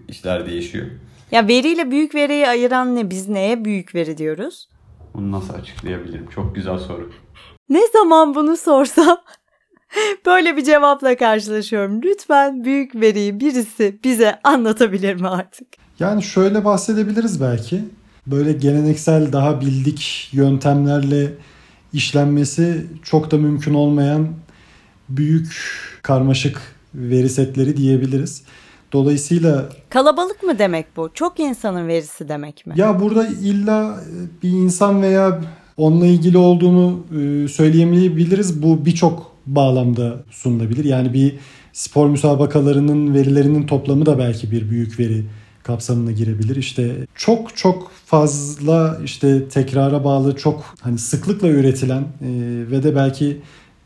işler 0.07 0.45
değişiyor. 0.45 0.85
Ya 1.31 1.47
veriyle 1.47 1.91
büyük 1.91 2.15
veriyi 2.15 2.47
ayıran 2.47 2.95
ne? 2.95 3.09
Biz 3.09 3.29
neye 3.29 3.65
büyük 3.65 3.95
veri 3.95 4.17
diyoruz? 4.17 4.69
Bunu 5.13 5.31
nasıl 5.31 5.53
açıklayabilirim? 5.53 6.29
Çok 6.29 6.55
güzel 6.55 6.77
soru. 6.77 7.11
Ne 7.69 7.81
zaman 7.93 8.35
bunu 8.35 8.57
sorsam 8.57 9.17
böyle 10.25 10.57
bir 10.57 10.63
cevapla 10.63 11.17
karşılaşıyorum. 11.17 12.01
Lütfen 12.01 12.63
büyük 12.63 12.95
veriyi 12.95 13.39
birisi 13.39 13.99
bize 14.03 14.39
anlatabilir 14.43 15.15
mi 15.21 15.27
artık? 15.27 15.67
Yani 15.99 16.23
şöyle 16.23 16.65
bahsedebiliriz 16.65 17.41
belki 17.41 17.83
böyle 18.27 18.51
geleneksel 18.51 19.33
daha 19.33 19.61
bildik 19.61 20.29
yöntemlerle 20.31 21.33
işlenmesi 21.93 22.85
çok 23.03 23.31
da 23.31 23.37
mümkün 23.37 23.73
olmayan 23.73 24.27
büyük 25.09 25.55
karmaşık 26.01 26.61
veri 26.95 27.29
setleri 27.29 27.77
diyebiliriz. 27.77 28.43
Dolayısıyla 28.93 29.69
kalabalık 29.89 30.43
mı 30.43 30.59
demek 30.59 30.85
bu? 30.97 31.09
Çok 31.13 31.39
insanın 31.39 31.87
verisi 31.87 32.29
demek 32.29 32.67
mi? 32.67 32.73
Ya 32.77 32.99
burada 32.99 33.27
illa 33.27 33.99
bir 34.43 34.49
insan 34.49 35.01
veya 35.01 35.41
onunla 35.77 36.05
ilgili 36.05 36.37
olduğunu 36.37 37.05
e, 37.11 37.47
söyleyemeyebiliriz. 37.47 38.63
Bu 38.63 38.85
birçok 38.85 39.31
bağlamda 39.45 40.15
sunulabilir. 40.31 40.85
Yani 40.85 41.13
bir 41.13 41.35
spor 41.73 42.09
müsabakalarının 42.09 43.13
verilerinin 43.13 43.67
toplamı 43.67 44.05
da 44.05 44.19
belki 44.19 44.51
bir 44.51 44.69
büyük 44.69 44.99
veri 44.99 45.23
kapsamına 45.65 46.11
girebilir. 46.11 46.55
İşte 46.55 46.95
çok 47.15 47.57
çok 47.57 47.91
fazla 48.05 48.99
işte 49.05 49.47
tekrara 49.49 50.03
bağlı 50.03 50.35
çok 50.35 50.75
hani 50.81 50.97
sıklıkla 50.97 51.47
üretilen 51.47 52.01
e, 52.01 52.29
ve 52.71 52.83
de 52.83 52.95
belki 52.95 53.37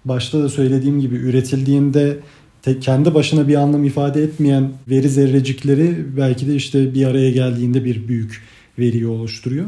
başta 0.06 0.44
da 0.44 0.50
söylediğim 0.50 1.00
gibi 1.00 1.16
üretildiğinde 1.16 2.18
te, 2.62 2.80
kendi 2.80 3.14
başına 3.14 3.48
bir 3.48 3.56
anlam 3.56 3.84
ifade 3.84 4.24
etmeyen 4.24 4.72
veri 4.90 5.10
zerrecikleri 5.10 6.06
belki 6.18 6.48
de 6.48 6.56
işte 6.56 6.94
bir 6.94 7.06
araya 7.06 7.32
geldiğinde 7.32 7.86
bir 7.86 8.08
büyük 8.08 8.44
veriyi 8.80 9.08
oluşturuyor. 9.08 9.66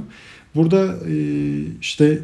Burada 0.56 0.95
e, 1.10 1.15
işte 1.82 2.19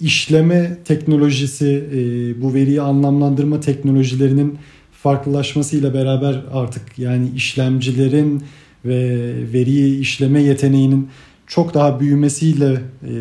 işleme 0.00 0.78
teknolojisi, 0.84 1.84
e, 1.94 1.98
bu 2.42 2.54
veriyi 2.54 2.80
anlamlandırma 2.80 3.60
teknolojilerinin 3.60 4.58
farklılaşmasıyla 5.02 5.94
beraber 5.94 6.42
artık 6.52 6.98
yani 6.98 7.30
işlemcilerin 7.36 8.42
ve 8.84 9.32
veriyi 9.52 10.00
işleme 10.00 10.42
yeteneğinin 10.42 11.08
çok 11.46 11.74
daha 11.74 12.00
büyümesiyle 12.00 12.72
e, 13.02 13.12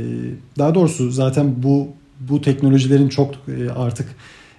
daha 0.57 0.75
doğrusu 0.75 1.11
zaten 1.11 1.63
bu 1.63 1.87
bu 2.29 2.41
teknolojilerin 2.41 3.09
çok 3.09 3.35
e, 3.35 3.69
artık 3.69 4.07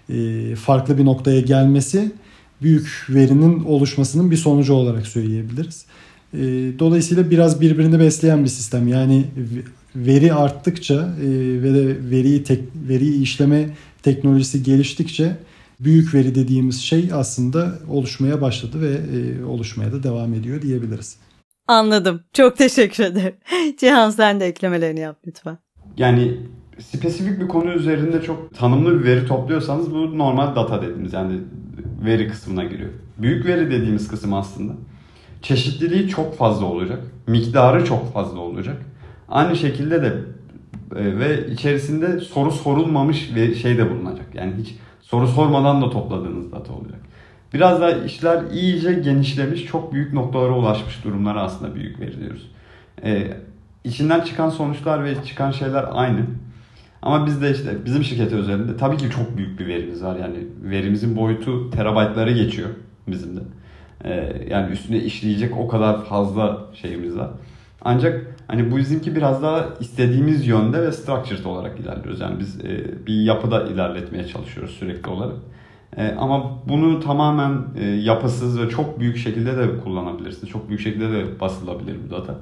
e, 0.09 0.55
farklı 0.55 0.99
bir 0.99 1.05
noktaya 1.05 1.41
gelmesi 1.41 2.13
büyük 2.63 3.07
verinin 3.09 3.65
oluşmasının 3.65 4.31
bir 4.31 4.37
sonucu 4.37 4.75
olarak 4.75 5.07
söyleyebiliriz. 5.07 5.85
Dolayısıyla 6.79 7.31
biraz 7.31 7.61
birbirini 7.61 7.99
besleyen 7.99 8.45
bir 8.45 8.49
sistem. 8.49 8.89
Yani 8.89 9.25
veri 9.97 10.35
arttıkça 10.35 11.15
ve 11.63 11.75
de 11.75 12.11
veriyi 12.11 12.43
tek, 12.43 12.61
veriyi 12.89 13.23
işleme 13.23 13.69
teknolojisi 14.03 14.63
geliştikçe 14.63 15.37
büyük 15.85 16.15
veri 16.15 16.35
dediğimiz 16.35 16.81
şey 16.81 17.11
aslında 17.13 17.79
oluşmaya 17.89 18.41
başladı 18.41 18.81
ve 18.81 19.19
e, 19.19 19.45
oluşmaya 19.45 19.93
da 19.93 20.03
devam 20.03 20.35
ediyor 20.35 20.63
diyebiliriz. 20.63 21.17
Anladım. 21.69 22.21
Çok 22.33 22.57
teşekkür 22.57 23.05
ederim. 23.05 23.35
Cihan 23.79 24.11
sen 24.11 24.41
de 24.41 24.47
eklemelerini 24.47 25.01
yap 25.01 25.17
lütfen. 25.27 25.59
Yani 25.97 26.37
spesifik 26.79 27.41
bir 27.41 27.49
konu 27.49 27.73
üzerinde 27.73 28.23
çok 28.23 28.55
tanımlı 28.55 29.01
bir 29.01 29.05
veri 29.05 29.27
topluyorsanız 29.27 29.91
bu 29.91 30.19
normal 30.19 30.57
data 30.57 30.83
dediğimiz 30.83 31.13
yani 31.13 31.41
veri 32.05 32.29
kısmına 32.29 32.65
giriyor. 32.65 32.91
Büyük 33.19 33.47
veri 33.47 33.71
dediğimiz 33.71 34.09
kısım 34.09 34.35
aslında 34.35 34.73
çeşitliliği 35.43 36.09
çok 36.09 36.37
fazla 36.37 36.67
olacak. 36.67 37.01
Miktarı 37.27 37.85
çok 37.85 38.13
fazla 38.13 38.41
olacak. 38.41 38.77
Aynı 39.29 39.57
şekilde 39.57 40.03
de 40.03 40.15
e, 40.97 41.19
ve 41.19 41.51
içerisinde 41.53 42.21
soru 42.21 42.51
sorulmamış 42.51 43.37
bir 43.37 43.55
şey 43.55 43.79
de 43.79 43.91
bulunacak. 43.91 44.35
Yani 44.35 44.53
hiç 44.59 44.75
soru 45.13 45.29
sormadan 45.29 45.83
da 45.83 45.91
topladığınız 45.91 46.53
data 46.53 46.73
olacak. 46.73 47.01
Biraz 47.55 47.81
da 47.81 48.05
işler 48.05 48.43
iyice 48.53 48.93
genişlemiş, 48.93 49.65
çok 49.65 49.93
büyük 49.93 50.13
noktalara 50.13 50.53
ulaşmış 50.53 51.05
durumlara 51.05 51.43
aslında 51.43 51.75
büyük 51.75 52.01
veriliyoruz. 52.01 52.51
Ee, 53.05 53.37
içinden 53.85 54.21
çıkan 54.21 54.51
sonuçlar 54.51 55.05
ve 55.05 55.25
çıkan 55.25 55.51
şeyler 55.51 55.85
aynı. 55.93 56.21
Ama 57.03 57.27
biz 57.27 57.43
de 57.43 57.51
işte 57.51 57.85
bizim 57.85 58.05
şirketi 58.05 58.37
özelinde 58.37 58.77
tabii 58.77 58.97
ki 58.97 59.11
çok 59.11 59.37
büyük 59.37 59.61
bir 59.61 59.67
verimiz 59.67 60.05
var. 60.05 60.17
Yani 60.17 60.37
verimizin 60.63 61.17
boyutu 61.17 61.71
terabaytları 61.71 62.33
geçiyor 62.33 62.69
bizim 63.09 63.37
de. 63.37 63.41
Ee, 64.05 64.47
yani 64.51 64.73
üstüne 64.73 64.99
işleyecek 64.99 65.57
o 65.59 65.69
kadar 65.69 66.05
fazla 66.05 66.67
şeyimiz 66.75 67.17
var. 67.17 67.31
Ancak 67.83 68.32
hani 68.49 68.71
bu 68.71 68.77
bizimki 68.77 69.17
biraz 69.17 69.43
daha 69.43 69.69
istediğimiz 69.81 70.47
yönde 70.47 70.83
ve 70.83 70.93
structured 70.93 71.45
olarak 71.45 71.81
ilerliyoruz. 71.81 72.21
Yani 72.21 72.41
biz 72.41 72.61
e, 72.65 73.07
bir 73.07 73.23
yapıda 73.23 73.65
ilerletmeye 73.65 74.27
çalışıyoruz 74.27 74.71
sürekli 74.71 75.11
olarak. 75.11 75.37
E, 75.97 76.15
ama 76.19 76.59
bunu 76.69 77.01
tamamen 77.01 77.65
e, 77.77 77.85
yapısız 77.85 78.61
ve 78.61 78.69
çok 78.69 79.01
büyük 79.01 79.17
şekilde 79.17 79.57
de 79.57 79.79
kullanabilirsiniz. 79.79 80.49
Çok 80.49 80.69
büyük 80.69 80.81
şekilde 80.81 81.13
de 81.13 81.41
basılabilir 81.41 81.97
bu 82.07 82.11
data. 82.11 82.35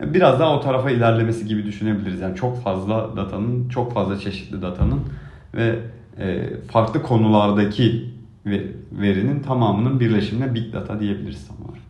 E, 0.00 0.14
biraz 0.14 0.40
daha 0.40 0.56
o 0.56 0.60
tarafa 0.60 0.90
ilerlemesi 0.90 1.46
gibi 1.46 1.64
düşünebiliriz. 1.64 2.20
Yani 2.20 2.36
çok 2.36 2.62
fazla 2.62 3.16
datanın, 3.16 3.68
çok 3.68 3.92
fazla 3.92 4.18
çeşitli 4.18 4.62
datanın 4.62 5.00
ve 5.54 5.78
e, 6.18 6.56
farklı 6.72 7.02
konulardaki 7.02 8.10
verinin 8.92 9.40
tamamının 9.40 10.00
birleşimine 10.00 10.54
big 10.54 10.72
data 10.72 11.00
diyebiliriz 11.00 11.48
tam 11.48 11.56
olarak. 11.66 11.87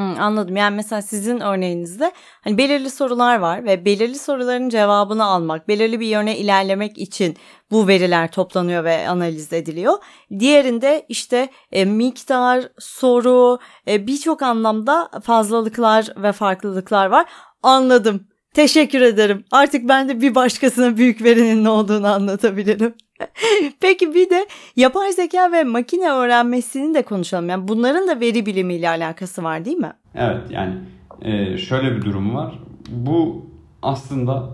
Hı, 0.00 0.04
anladım. 0.22 0.56
Yani 0.56 0.76
mesela 0.76 1.02
sizin 1.02 1.40
örneğinizde 1.40 2.12
hani 2.40 2.58
belirli 2.58 2.90
sorular 2.90 3.38
var 3.38 3.64
ve 3.64 3.84
belirli 3.84 4.18
soruların 4.18 4.68
cevabını 4.68 5.24
almak, 5.24 5.68
belirli 5.68 6.00
bir 6.00 6.06
yöne 6.06 6.38
ilerlemek 6.38 6.98
için 6.98 7.36
bu 7.70 7.88
veriler 7.88 8.30
toplanıyor 8.32 8.84
ve 8.84 9.08
analiz 9.08 9.52
ediliyor. 9.52 9.98
Diğerinde 10.38 11.06
işte 11.08 11.48
e, 11.72 11.84
miktar, 11.84 12.68
soru, 12.78 13.58
e, 13.88 14.06
birçok 14.06 14.42
anlamda 14.42 15.10
fazlalıklar 15.22 16.06
ve 16.16 16.32
farklılıklar 16.32 17.06
var. 17.06 17.26
Anladım. 17.62 18.26
Teşekkür 18.54 19.00
ederim. 19.00 19.44
Artık 19.50 19.88
ben 19.88 20.08
de 20.08 20.20
bir 20.20 20.34
başkasına 20.34 20.96
büyük 20.96 21.22
verinin 21.22 21.64
ne 21.64 21.68
olduğunu 21.68 22.06
anlatabilirim. 22.06 22.94
Peki 23.80 24.14
bir 24.14 24.30
de 24.30 24.46
yapay 24.76 25.12
zeka 25.12 25.52
ve 25.52 25.64
makine 25.64 26.10
öğrenmesini 26.10 26.94
de 26.94 27.02
konuşalım. 27.02 27.48
Yani 27.48 27.68
bunların 27.68 28.08
da 28.08 28.20
veri 28.20 28.46
bilimiyle 28.46 28.88
alakası 28.88 29.44
var 29.44 29.64
değil 29.64 29.76
mi? 29.76 29.92
Evet 30.14 30.40
yani 30.50 30.74
e, 31.22 31.58
şöyle 31.58 31.96
bir 31.96 32.02
durum 32.02 32.34
var. 32.34 32.58
Bu 32.90 33.46
aslında 33.82 34.48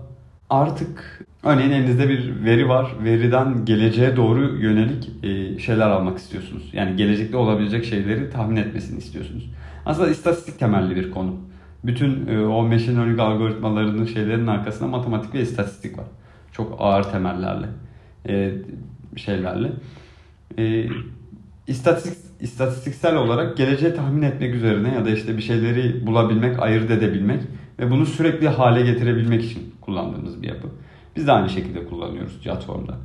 artık 0.49 1.25
örneğin 1.43 1.71
elinizde 1.71 2.09
bir 2.09 2.45
veri 2.45 2.69
var. 2.69 2.91
Veriden 3.03 3.65
geleceğe 3.65 4.15
doğru 4.15 4.57
yönelik 4.57 5.11
e, 5.23 5.59
şeyler 5.59 5.89
almak 5.89 6.17
istiyorsunuz. 6.17 6.69
Yani 6.73 6.95
gelecekte 6.95 7.37
olabilecek 7.37 7.85
şeyleri 7.85 8.29
tahmin 8.29 8.55
etmesini 8.55 8.97
istiyorsunuz. 8.97 9.51
Aslında 9.85 10.09
istatistik 10.09 10.59
temelli 10.59 10.95
bir 10.95 11.11
konu. 11.11 11.35
Bütün 11.83 12.27
e, 12.27 12.45
o 12.45 12.63
machine 12.63 12.95
learning 12.95 13.19
algoritmalarının 13.19 14.05
şeylerin 14.05 14.47
arkasında 14.47 14.87
matematik 14.89 15.33
ve 15.33 15.41
istatistik 15.41 15.97
var. 15.97 16.05
Çok 16.51 16.75
ağır 16.79 17.03
temellerle 17.03 17.67
e, 18.27 18.51
şeylerle. 19.15 19.71
E, 20.57 20.85
istatistik, 21.67 22.41
istatistiksel 22.41 23.15
olarak 23.15 23.57
geleceği 23.57 23.93
tahmin 23.93 24.21
etmek 24.21 24.55
üzerine 24.55 24.93
ya 24.93 25.05
da 25.05 25.09
işte 25.09 25.37
bir 25.37 25.41
şeyleri 25.41 26.07
bulabilmek, 26.07 26.59
ayırt 26.59 26.91
edebilmek 26.91 27.41
ve 27.79 27.91
bunu 27.91 28.05
sürekli 28.05 28.47
hale 28.47 28.81
getirebilmek 28.81 29.43
için 29.43 29.73
kullandığımız 29.81 30.41
bir 30.41 30.47
yapı. 30.47 30.67
Biz 31.15 31.27
de 31.27 31.31
aynı 31.31 31.49
şekilde 31.49 31.85
kullanıyoruz 31.85 32.39
Platform'da. 32.43 32.97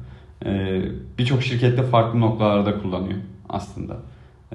Ee, 0.46 0.82
Birçok 1.18 1.42
şirkette 1.42 1.82
farklı 1.82 2.20
noktalarda 2.20 2.78
kullanıyor 2.78 3.18
aslında. 3.48 3.96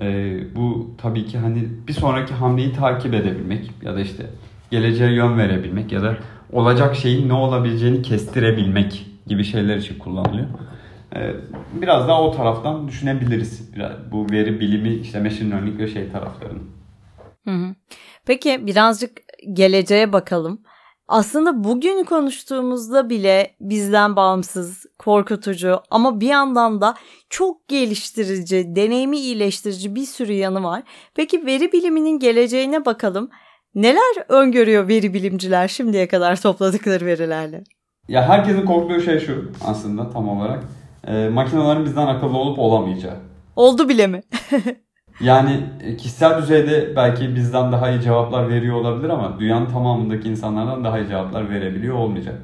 Ee, 0.01 0.39
bu 0.55 0.91
tabii 0.97 1.25
ki 1.25 1.37
hani 1.37 1.67
bir 1.87 1.93
sonraki 1.93 2.33
hamleyi 2.33 2.73
takip 2.73 3.13
edebilmek 3.13 3.71
ya 3.81 3.95
da 3.95 3.99
işte 3.99 4.25
geleceğe 4.71 5.13
yön 5.13 5.37
verebilmek 5.37 5.91
ya 5.91 6.01
da 6.01 6.17
olacak 6.51 6.95
şeyin 6.95 7.29
ne 7.29 7.33
olabileceğini 7.33 8.01
kestirebilmek 8.01 9.07
gibi 9.27 9.43
şeyler 9.43 9.77
için 9.77 9.99
kullanılıyor. 9.99 10.47
Ee, 11.15 11.33
biraz 11.81 12.07
daha 12.07 12.23
o 12.23 12.31
taraftan 12.31 12.87
düşünebiliriz. 12.87 13.71
Bu 14.11 14.31
veri 14.31 14.59
bilimi 14.59 14.89
işte 14.93 15.19
machine 15.19 15.51
learning 15.51 15.79
ve 15.79 15.87
şey 15.87 16.11
taraflarını. 16.11 16.59
Peki 18.25 18.67
birazcık 18.67 19.11
geleceğe 19.53 20.13
bakalım. 20.13 20.61
Aslında 21.07 21.63
bugün 21.63 22.03
konuştuğumuzda 22.03 23.09
bile 23.09 23.55
bizden 23.61 24.15
bağımsız, 24.15 24.85
korkutucu 24.99 25.79
ama 25.91 26.21
bir 26.21 26.27
yandan 26.27 26.81
da 26.81 26.95
çok 27.29 27.67
geliştirici, 27.67 28.75
deneyimi 28.75 29.17
iyileştirici 29.17 29.95
bir 29.95 30.05
sürü 30.05 30.33
yanı 30.33 30.63
var. 30.63 30.83
Peki 31.15 31.45
veri 31.45 31.71
biliminin 31.71 32.19
geleceğine 32.19 32.85
bakalım. 32.85 33.29
Neler 33.75 34.25
öngörüyor 34.29 34.87
veri 34.87 35.13
bilimciler 35.13 35.67
şimdiye 35.67 36.07
kadar 36.07 36.41
topladıkları 36.41 37.05
verilerle? 37.05 37.63
Ya 38.07 38.29
herkesin 38.29 38.65
korktuğu 38.65 39.01
şey 39.01 39.19
şu 39.19 39.51
aslında 39.65 40.09
tam 40.09 40.29
olarak. 40.29 40.63
E, 41.07 41.29
makinelerin 41.29 41.85
bizden 41.85 42.07
akıllı 42.07 42.37
olup 42.37 42.59
olamayacağı. 42.59 43.15
Oldu 43.55 43.89
bile 43.89 44.07
mi? 44.07 44.21
yani 45.21 45.63
e, 45.83 45.97
kişisel 45.97 46.41
düzeyde 46.41 46.95
belki 46.95 47.35
bizden 47.35 47.71
daha 47.71 47.89
iyi 47.89 48.01
cevaplar 48.01 48.49
veriyor 48.49 48.75
olabilir 48.75 49.09
ama 49.09 49.39
dünyanın 49.39 49.65
tamamındaki 49.65 50.29
insanlardan 50.29 50.83
daha 50.83 50.99
iyi 50.99 51.07
cevaplar 51.07 51.49
verebiliyor 51.49 51.95
olmayacak. 51.95 52.35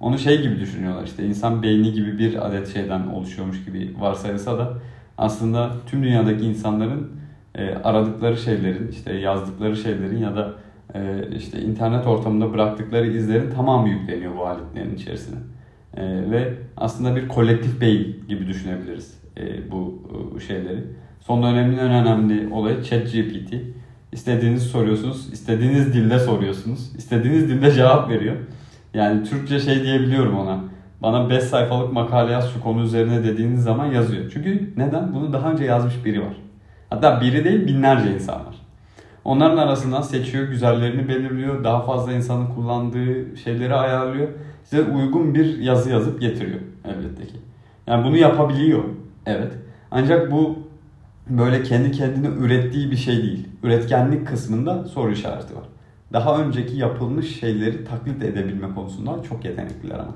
Onu 0.00 0.18
şey 0.18 0.42
gibi 0.42 0.60
düşünüyorlar 0.60 1.04
işte 1.04 1.24
insan 1.24 1.62
beyni 1.62 1.92
gibi 1.92 2.18
bir 2.18 2.46
adet 2.46 2.72
şeyden 2.72 3.06
oluşuyormuş 3.06 3.64
gibi 3.64 3.94
varsayılsa 4.00 4.58
da 4.58 4.72
aslında 5.18 5.70
tüm 5.86 6.02
dünyadaki 6.02 6.44
insanların 6.44 7.10
e, 7.54 7.74
aradıkları 7.74 8.36
şeylerin 8.36 8.88
işte 8.88 9.12
yazdıkları 9.12 9.76
şeylerin 9.76 10.18
ya 10.18 10.36
da 10.36 10.52
e, 10.94 11.28
işte 11.36 11.60
internet 11.60 12.06
ortamında 12.06 12.52
bıraktıkları 12.52 13.06
izlerin 13.06 13.50
tamamı 13.50 13.88
yükleniyor 13.88 14.36
bu 14.36 14.46
aletlerin 14.46 14.94
içerisine. 14.94 15.38
E, 15.96 16.30
ve 16.30 16.54
aslında 16.76 17.16
bir 17.16 17.28
kolektif 17.28 17.80
beyin 17.80 18.24
gibi 18.28 18.46
düşünebiliriz 18.46 19.20
e, 19.36 19.70
bu 19.70 20.02
e, 20.36 20.40
şeyleri. 20.40 20.84
Son 21.20 21.42
dönemin 21.42 21.78
en 21.78 21.90
önemli 21.90 22.54
olayı 22.54 22.82
ChatGPT. 22.82 23.54
İstediğinizi 24.12 24.68
soruyorsunuz, 24.68 25.32
istediğiniz 25.32 25.94
dilde 25.94 26.18
soruyorsunuz, 26.18 26.96
istediğiniz 26.96 27.48
dilde 27.48 27.72
cevap 27.72 28.10
veriyor. 28.10 28.36
Yani 28.94 29.24
Türkçe 29.24 29.60
şey 29.60 29.82
diyebiliyorum 29.82 30.38
ona. 30.38 30.60
Bana 31.02 31.30
5 31.30 31.42
sayfalık 31.42 31.92
makale 31.92 32.32
yaz 32.32 32.52
şu 32.52 32.60
konu 32.60 32.82
üzerine 32.82 33.24
dediğiniz 33.24 33.62
zaman 33.62 33.86
yazıyor. 33.86 34.30
Çünkü 34.32 34.72
neden? 34.76 35.14
Bunu 35.14 35.32
daha 35.32 35.52
önce 35.52 35.64
yazmış 35.64 36.04
biri 36.04 36.20
var. 36.20 36.36
Hatta 36.90 37.20
biri 37.20 37.44
değil 37.44 37.66
binlerce 37.66 38.14
insan 38.14 38.34
var. 38.34 38.59
Onların 39.24 39.56
arasından 39.56 40.02
seçiyor, 40.02 40.48
güzellerini 40.48 41.08
belirliyor, 41.08 41.64
daha 41.64 41.82
fazla 41.82 42.12
insanın 42.12 42.46
kullandığı 42.46 43.36
şeyleri 43.36 43.74
ayarlıyor. 43.74 44.28
Size 44.64 44.82
uygun 44.82 45.34
bir 45.34 45.58
yazı 45.58 45.90
yazıp 45.90 46.20
getiriyor 46.20 46.60
elbette. 46.84 47.22
Yani 47.86 48.04
bunu 48.04 48.16
yapabiliyor. 48.16 48.84
Evet. 49.26 49.52
Ancak 49.90 50.32
bu 50.32 50.58
böyle 51.28 51.62
kendi 51.62 51.92
kendine 51.92 52.28
ürettiği 52.28 52.90
bir 52.90 52.96
şey 52.96 53.16
değil. 53.16 53.48
Üretkenlik 53.62 54.26
kısmında 54.26 54.84
soru 54.84 55.12
işareti 55.12 55.56
var. 55.56 55.64
Daha 56.12 56.38
önceki 56.38 56.76
yapılmış 56.76 57.40
şeyleri 57.40 57.84
taklit 57.84 58.22
edebilme 58.22 58.74
konusunda 58.74 59.22
çok 59.22 59.44
yetenekliler 59.44 59.98
ama. 59.98 60.14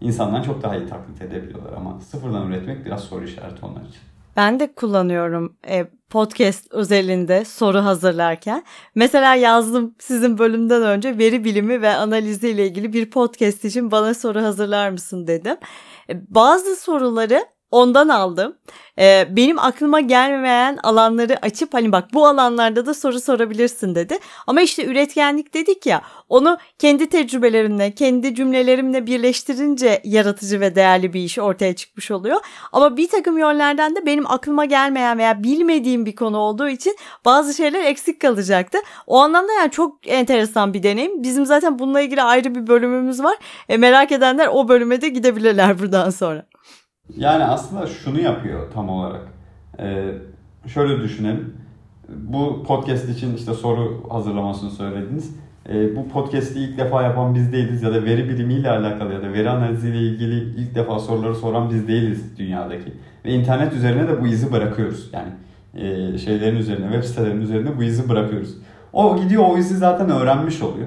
İnsanlar 0.00 0.44
çok 0.44 0.62
daha 0.62 0.76
iyi 0.76 0.86
taklit 0.86 1.22
edebiliyorlar 1.22 1.72
ama 1.72 2.00
sıfırdan 2.00 2.48
üretmek 2.48 2.86
biraz 2.86 3.00
soru 3.00 3.24
işareti 3.24 3.66
onlar 3.66 3.80
için. 3.80 4.00
Ben 4.36 4.60
de 4.60 4.74
kullanıyorum 4.74 5.56
e, 5.68 5.86
podcast 6.10 6.72
özelinde 6.72 7.44
soru 7.44 7.78
hazırlarken. 7.78 8.64
Mesela 8.94 9.34
yazdım 9.34 9.94
sizin 9.98 10.38
bölümden 10.38 10.82
önce 10.82 11.18
veri 11.18 11.44
bilimi 11.44 11.82
ve 11.82 11.88
analizi 11.90 12.48
ile 12.48 12.66
ilgili 12.66 12.92
bir 12.92 13.10
podcast 13.10 13.64
için 13.64 13.90
bana 13.90 14.14
soru 14.14 14.42
hazırlar 14.42 14.90
mısın 14.90 15.26
dedim. 15.26 15.56
E, 16.10 16.34
bazı 16.34 16.76
soruları 16.76 17.44
ondan 17.70 18.08
aldım. 18.08 18.56
Ee, 18.98 19.28
benim 19.30 19.58
aklıma 19.58 20.00
gelmeyen 20.00 20.78
alanları 20.82 21.38
açıp 21.42 21.74
hani 21.74 21.92
bak 21.92 22.08
bu 22.14 22.26
alanlarda 22.26 22.86
da 22.86 22.94
soru 22.94 23.20
sorabilirsin 23.20 23.94
dedi. 23.94 24.18
Ama 24.46 24.60
işte 24.60 24.86
üretkenlik 24.86 25.54
dedik 25.54 25.86
ya 25.86 26.02
onu 26.28 26.58
kendi 26.78 27.08
tecrübelerimle, 27.08 27.94
kendi 27.94 28.34
cümlelerimle 28.34 29.06
birleştirince 29.06 30.00
yaratıcı 30.04 30.60
ve 30.60 30.74
değerli 30.74 31.12
bir 31.12 31.20
iş 31.20 31.38
ortaya 31.38 31.76
çıkmış 31.76 32.10
oluyor. 32.10 32.40
Ama 32.72 32.96
bir 32.96 33.08
takım 33.08 33.38
yönlerden 33.38 33.96
de 33.96 34.06
benim 34.06 34.30
aklıma 34.30 34.64
gelmeyen 34.64 35.18
veya 35.18 35.42
bilmediğim 35.42 36.06
bir 36.06 36.16
konu 36.16 36.38
olduğu 36.38 36.68
için 36.68 36.96
bazı 37.24 37.54
şeyler 37.54 37.84
eksik 37.84 38.20
kalacaktı. 38.20 38.78
O 39.06 39.18
anlamda 39.18 39.52
yani 39.52 39.70
çok 39.70 40.08
enteresan 40.08 40.74
bir 40.74 40.82
deneyim. 40.82 41.22
Bizim 41.22 41.46
zaten 41.46 41.78
bununla 41.78 42.00
ilgili 42.00 42.22
ayrı 42.22 42.54
bir 42.54 42.66
bölümümüz 42.66 43.22
var. 43.22 43.36
E, 43.68 43.76
merak 43.76 44.12
edenler 44.12 44.48
o 44.52 44.68
bölüme 44.68 45.00
de 45.00 45.08
gidebilirler 45.08 45.78
buradan 45.78 46.10
sonra. 46.10 46.49
Yani 47.16 47.44
aslında 47.44 47.86
şunu 47.86 48.20
yapıyor 48.20 48.70
tam 48.74 48.88
olarak. 48.88 49.22
Ee, 49.78 50.14
şöyle 50.66 51.02
düşünelim. 51.02 51.54
Bu 52.08 52.62
podcast 52.62 53.08
için 53.08 53.36
işte 53.36 53.54
soru 53.54 54.06
hazırlamasını 54.10 54.70
söylediniz. 54.70 55.36
Ee, 55.68 55.96
bu 55.96 56.08
podcast'i 56.08 56.60
ilk 56.60 56.78
defa 56.78 57.02
yapan 57.02 57.34
biz 57.34 57.52
değiliz 57.52 57.82
ya 57.82 57.94
da 57.94 58.04
veri 58.04 58.28
bilimiyle 58.28 58.70
alakalı 58.70 59.12
ya 59.12 59.22
da 59.22 59.32
veri 59.32 59.50
analiziyle 59.50 59.98
ilgili 59.98 60.60
ilk 60.60 60.74
defa 60.74 60.98
soruları 60.98 61.34
soran 61.34 61.70
biz 61.70 61.88
değiliz 61.88 62.38
dünyadaki. 62.38 62.92
Ve 63.24 63.30
internet 63.30 63.72
üzerine 63.72 64.08
de 64.08 64.20
bu 64.20 64.26
izi 64.26 64.52
bırakıyoruz. 64.52 65.10
Yani 65.12 65.30
e, 65.74 66.18
şeylerin 66.18 66.56
üzerine, 66.56 66.84
web 66.84 67.04
sitelerinin 67.04 67.40
üzerine 67.40 67.78
bu 67.78 67.82
izi 67.82 68.08
bırakıyoruz. 68.08 68.54
O 68.92 69.16
gidiyor 69.16 69.44
o 69.48 69.58
izi 69.58 69.76
zaten 69.76 70.10
öğrenmiş 70.10 70.62
oluyor. 70.62 70.86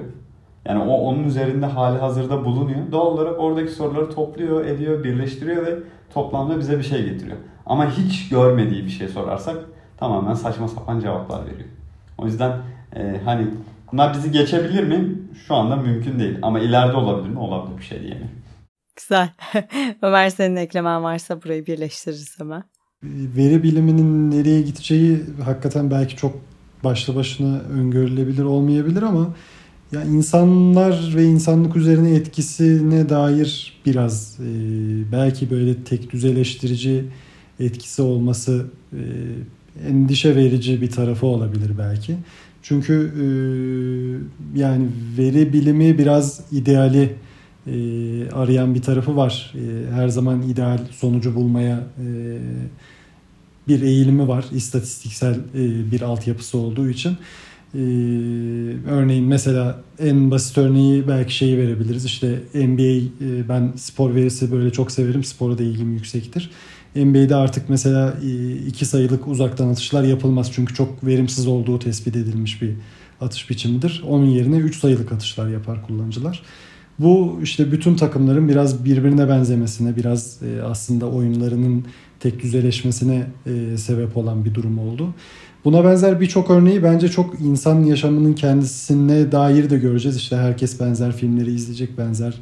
Yani 0.64 0.82
o 0.82 0.94
onun 0.94 1.24
üzerinde 1.24 1.66
hali 1.66 1.98
hazırda 1.98 2.44
bulunuyor. 2.44 2.92
Doğal 2.92 3.06
olarak 3.06 3.40
oradaki 3.40 3.72
soruları 3.72 4.10
topluyor, 4.10 4.64
ediyor, 4.64 5.04
birleştiriyor 5.04 5.66
ve 5.66 5.78
toplamda 6.14 6.58
bize 6.58 6.78
bir 6.78 6.82
şey 6.82 7.04
getiriyor. 7.04 7.36
Ama 7.66 7.90
hiç 7.90 8.28
görmediği 8.28 8.84
bir 8.84 8.90
şey 8.90 9.08
sorarsak 9.08 9.56
tamamen 9.96 10.34
saçma 10.34 10.68
sapan 10.68 11.00
cevaplar 11.00 11.46
veriyor. 11.46 11.68
O 12.18 12.26
yüzden 12.26 12.58
e, 12.96 13.20
hani 13.24 13.46
bunlar 13.92 14.14
bizi 14.14 14.30
geçebilir 14.30 14.84
mi? 14.84 15.18
Şu 15.46 15.54
anda 15.54 15.76
mümkün 15.76 16.18
değil. 16.18 16.38
Ama 16.42 16.60
ileride 16.60 16.96
olabilir 16.96 17.28
mi? 17.28 17.38
Olabilir 17.38 17.78
bir 17.78 17.84
şey 17.84 18.00
diyemiyorum. 18.00 18.36
Güzel. 18.96 19.28
Ömer 20.02 20.30
senin 20.30 20.56
eklemen 20.56 21.02
varsa 21.02 21.42
burayı 21.42 21.66
birleştiririz 21.66 22.40
hemen. 22.40 22.62
Veri 23.02 23.62
biliminin 23.62 24.30
nereye 24.30 24.62
gideceği 24.62 25.22
hakikaten 25.44 25.90
belki 25.90 26.16
çok 26.16 26.32
başlı 26.84 27.16
başına 27.16 27.58
öngörülebilir 27.58 28.44
olmayabilir 28.44 29.02
ama 29.02 29.26
ya 29.92 30.04
insanlar 30.04 31.12
ve 31.16 31.24
insanlık 31.24 31.76
üzerine 31.76 32.14
etkisine 32.14 33.08
dair 33.08 33.72
biraz 33.86 34.38
e, 34.40 34.46
belki 35.12 35.50
böyle 35.50 35.84
tek 35.84 36.12
düzeleştirici 36.12 37.04
etkisi 37.60 38.02
olması 38.02 38.66
e, 38.92 39.00
endişe 39.88 40.36
verici 40.36 40.80
bir 40.80 40.90
tarafı 40.90 41.26
olabilir 41.26 41.70
belki. 41.78 42.16
Çünkü 42.62 43.12
e, 43.20 43.26
yani 44.58 44.86
veri 45.18 45.52
bilimi 45.52 45.98
biraz 45.98 46.40
ideali 46.52 47.14
e, 47.66 47.72
arayan 48.30 48.74
bir 48.74 48.82
tarafı 48.82 49.16
var. 49.16 49.54
E, 49.54 49.92
her 49.94 50.08
zaman 50.08 50.42
ideal 50.42 50.78
sonucu 50.90 51.34
bulmaya 51.34 51.76
e, 51.76 52.38
bir 53.68 53.82
eğilimi 53.82 54.28
var. 54.28 54.44
istatistiksel 54.52 55.34
e, 55.34 55.90
bir 55.92 56.00
altyapısı 56.00 56.58
olduğu 56.58 56.88
için. 56.88 57.16
E, 57.74 57.80
örneğin 58.88 59.24
mesela 59.24 59.80
en 59.98 60.30
basit 60.30 60.58
örneği 60.58 61.08
belki 61.08 61.34
şeyi 61.36 61.58
verebiliriz. 61.58 62.04
İşte 62.04 62.42
NBA 62.54 63.24
e, 63.24 63.48
ben 63.48 63.72
spor 63.76 64.14
verisi 64.14 64.52
böyle 64.52 64.70
çok 64.70 64.92
severim. 64.92 65.24
Spora 65.24 65.58
da 65.58 65.62
ilgim 65.62 65.92
yüksektir. 65.92 66.50
NBA'de 66.96 67.36
artık 67.36 67.68
mesela 67.68 68.14
e, 68.24 68.56
iki 68.56 68.84
sayılık 68.84 69.28
uzaktan 69.28 69.68
atışlar 69.68 70.02
yapılmaz. 70.02 70.52
Çünkü 70.52 70.74
çok 70.74 71.06
verimsiz 71.06 71.46
olduğu 71.46 71.78
tespit 71.78 72.16
edilmiş 72.16 72.62
bir 72.62 72.70
atış 73.20 73.50
biçimidir. 73.50 74.02
Onun 74.08 74.26
yerine 74.26 74.56
3 74.56 74.76
sayılık 74.76 75.12
atışlar 75.12 75.48
yapar 75.48 75.86
kullanıcılar. 75.86 76.42
Bu 76.98 77.38
işte 77.42 77.72
bütün 77.72 77.96
takımların 77.96 78.48
biraz 78.48 78.84
birbirine 78.84 79.28
benzemesine, 79.28 79.96
biraz 79.96 80.42
e, 80.42 80.62
aslında 80.62 81.06
oyunlarının 81.06 81.84
tek 82.20 82.42
düzeleşmesine 82.42 83.26
e, 83.46 83.76
sebep 83.76 84.16
olan 84.16 84.44
bir 84.44 84.54
durum 84.54 84.78
oldu. 84.78 85.14
Buna 85.64 85.84
benzer 85.84 86.20
birçok 86.20 86.50
örneği 86.50 86.82
bence 86.82 87.08
çok 87.08 87.40
insan 87.40 87.84
yaşamının 87.84 88.32
kendisine 88.32 89.32
dair 89.32 89.70
de 89.70 89.78
göreceğiz. 89.78 90.16
İşte 90.16 90.36
herkes 90.36 90.80
benzer 90.80 91.12
filmleri 91.12 91.52
izleyecek, 91.52 91.98
benzer 91.98 92.34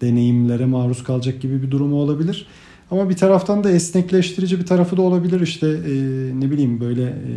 deneyimlere 0.00 0.66
maruz 0.66 1.04
kalacak 1.04 1.40
gibi 1.40 1.62
bir 1.62 1.70
durumu 1.70 1.96
olabilir. 1.96 2.46
Ama 2.90 3.10
bir 3.10 3.16
taraftan 3.16 3.64
da 3.64 3.70
esnekleştirici 3.70 4.58
bir 4.58 4.66
tarafı 4.66 4.96
da 4.96 5.02
olabilir. 5.02 5.40
İşte 5.40 5.66
e, 5.66 5.92
ne 6.40 6.50
bileyim 6.50 6.80
böyle 6.80 7.02
e, 7.02 7.32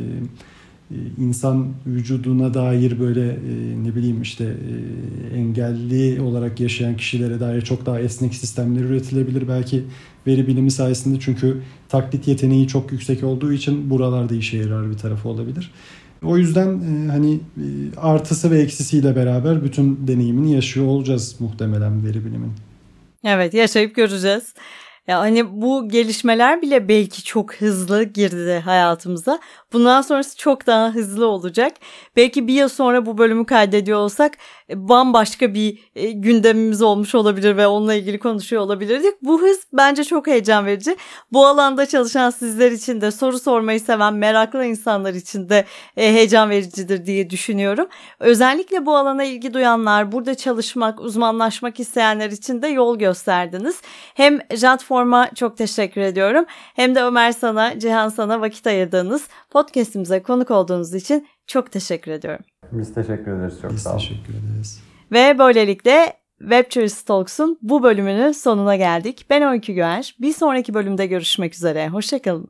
insan 1.17 1.67
vücuduna 1.85 2.53
dair 2.53 2.99
böyle 2.99 3.29
e, 3.29 3.83
ne 3.83 3.95
bileyim 3.95 4.21
işte 4.21 4.43
e, 4.43 5.37
engelli 5.37 6.21
olarak 6.21 6.59
yaşayan 6.59 6.97
kişilere 6.97 7.39
dair 7.39 7.61
çok 7.61 7.85
daha 7.85 7.99
esnek 7.99 8.35
sistemler 8.35 8.81
üretilebilir 8.81 9.47
belki 9.47 9.83
veri 10.27 10.47
bilimi 10.47 10.71
sayesinde 10.71 11.19
çünkü 11.19 11.61
taklit 11.89 12.27
yeteneği 12.27 12.67
çok 12.67 12.91
yüksek 12.91 13.23
olduğu 13.23 13.53
için 13.53 13.89
buralarda 13.89 14.35
işe 14.35 14.57
yarar 14.57 14.89
bir 14.91 14.97
tarafı 14.97 15.29
olabilir. 15.29 15.71
O 16.23 16.37
yüzden 16.37 16.67
e, 16.67 17.11
hani 17.11 17.39
artısı 17.97 18.51
ve 18.51 18.59
eksisiyle 18.59 19.15
beraber 19.15 19.63
bütün 19.63 20.07
deneyimini 20.07 20.53
yaşıyor 20.53 20.85
olacağız 20.85 21.35
muhtemelen 21.39 22.05
veri 22.05 22.25
bilimin. 22.25 22.51
Evet 23.23 23.53
yaşayıp 23.53 23.95
göreceğiz. 23.95 24.53
Ya 25.07 25.19
hani 25.19 25.61
bu 25.61 25.89
gelişmeler 25.89 26.61
bile 26.61 26.87
belki 26.87 27.23
çok 27.23 27.55
hızlı 27.55 28.03
girdi 28.03 28.61
hayatımıza. 28.65 29.39
Bundan 29.73 30.01
sonrası 30.01 30.37
çok 30.37 30.67
daha 30.67 30.89
hızlı 30.93 31.27
olacak. 31.27 31.73
Belki 32.15 32.47
bir 32.47 32.53
yıl 32.53 32.69
sonra 32.69 33.05
bu 33.05 33.17
bölümü 33.17 33.45
kaydediyor 33.45 33.99
olsak 33.99 34.37
bambaşka 34.75 35.53
bir 35.53 35.79
e, 35.95 36.11
gündemimiz 36.11 36.81
olmuş 36.81 37.15
olabilir 37.15 37.57
ve 37.57 37.67
onunla 37.67 37.93
ilgili 37.93 38.19
konuşuyor 38.19 38.61
olabilirdik. 38.61 39.21
Bu 39.21 39.41
hız 39.41 39.59
bence 39.73 40.03
çok 40.03 40.27
heyecan 40.27 40.65
verici. 40.65 40.95
Bu 41.31 41.45
alanda 41.45 41.85
çalışan 41.85 42.29
sizler 42.29 42.71
için 42.71 43.01
de 43.01 43.11
soru 43.11 43.39
sormayı 43.39 43.79
seven 43.79 44.13
meraklı 44.13 44.65
insanlar 44.65 45.13
için 45.13 45.49
de 45.49 45.65
e, 45.97 46.13
heyecan 46.13 46.49
vericidir 46.49 47.05
diye 47.05 47.29
düşünüyorum. 47.29 47.87
Özellikle 48.19 48.85
bu 48.85 48.95
alana 48.95 49.23
ilgi 49.23 49.53
duyanlar, 49.53 50.11
burada 50.11 50.35
çalışmak, 50.35 51.01
uzmanlaşmak 51.01 51.79
isteyenler 51.79 52.31
için 52.31 52.61
de 52.61 52.67
yol 52.67 52.99
gösterdiniz. 52.99 53.81
Hem 54.13 54.39
Jatform'a 54.55 55.29
çok 55.35 55.57
teşekkür 55.57 56.01
ediyorum. 56.01 56.45
Hem 56.75 56.95
de 56.95 57.03
Ömer 57.03 57.31
sana, 57.31 57.79
Cihan 57.79 58.09
sana 58.09 58.41
vakit 58.41 58.67
ayırdığınız 58.67 59.27
podcast'imize 59.49 60.23
konuk 60.23 60.51
olduğunuz 60.51 60.93
için 60.93 61.27
çok 61.51 61.71
teşekkür 61.71 62.11
ediyorum. 62.11 62.45
Biz 62.71 62.93
teşekkür 62.93 63.31
ederiz. 63.37 63.61
Çok 63.61 63.71
Biz 63.71 63.81
sağ 63.83 63.89
olun. 63.89 63.99
teşekkür 63.99 64.33
ederiz. 64.33 64.83
Ve 65.11 65.37
böylelikle 65.37 66.13
Web 66.39 66.65
Talks'un 67.05 67.57
bu 67.61 67.83
bölümünün 67.83 68.31
sonuna 68.31 68.75
geldik. 68.75 69.25
Ben 69.29 69.41
Öykü 69.41 69.73
Güer. 69.73 70.15
Bir 70.21 70.33
sonraki 70.33 70.73
bölümde 70.73 71.05
görüşmek 71.07 71.55
üzere. 71.55 71.89
Hoşçakalın. 71.89 72.49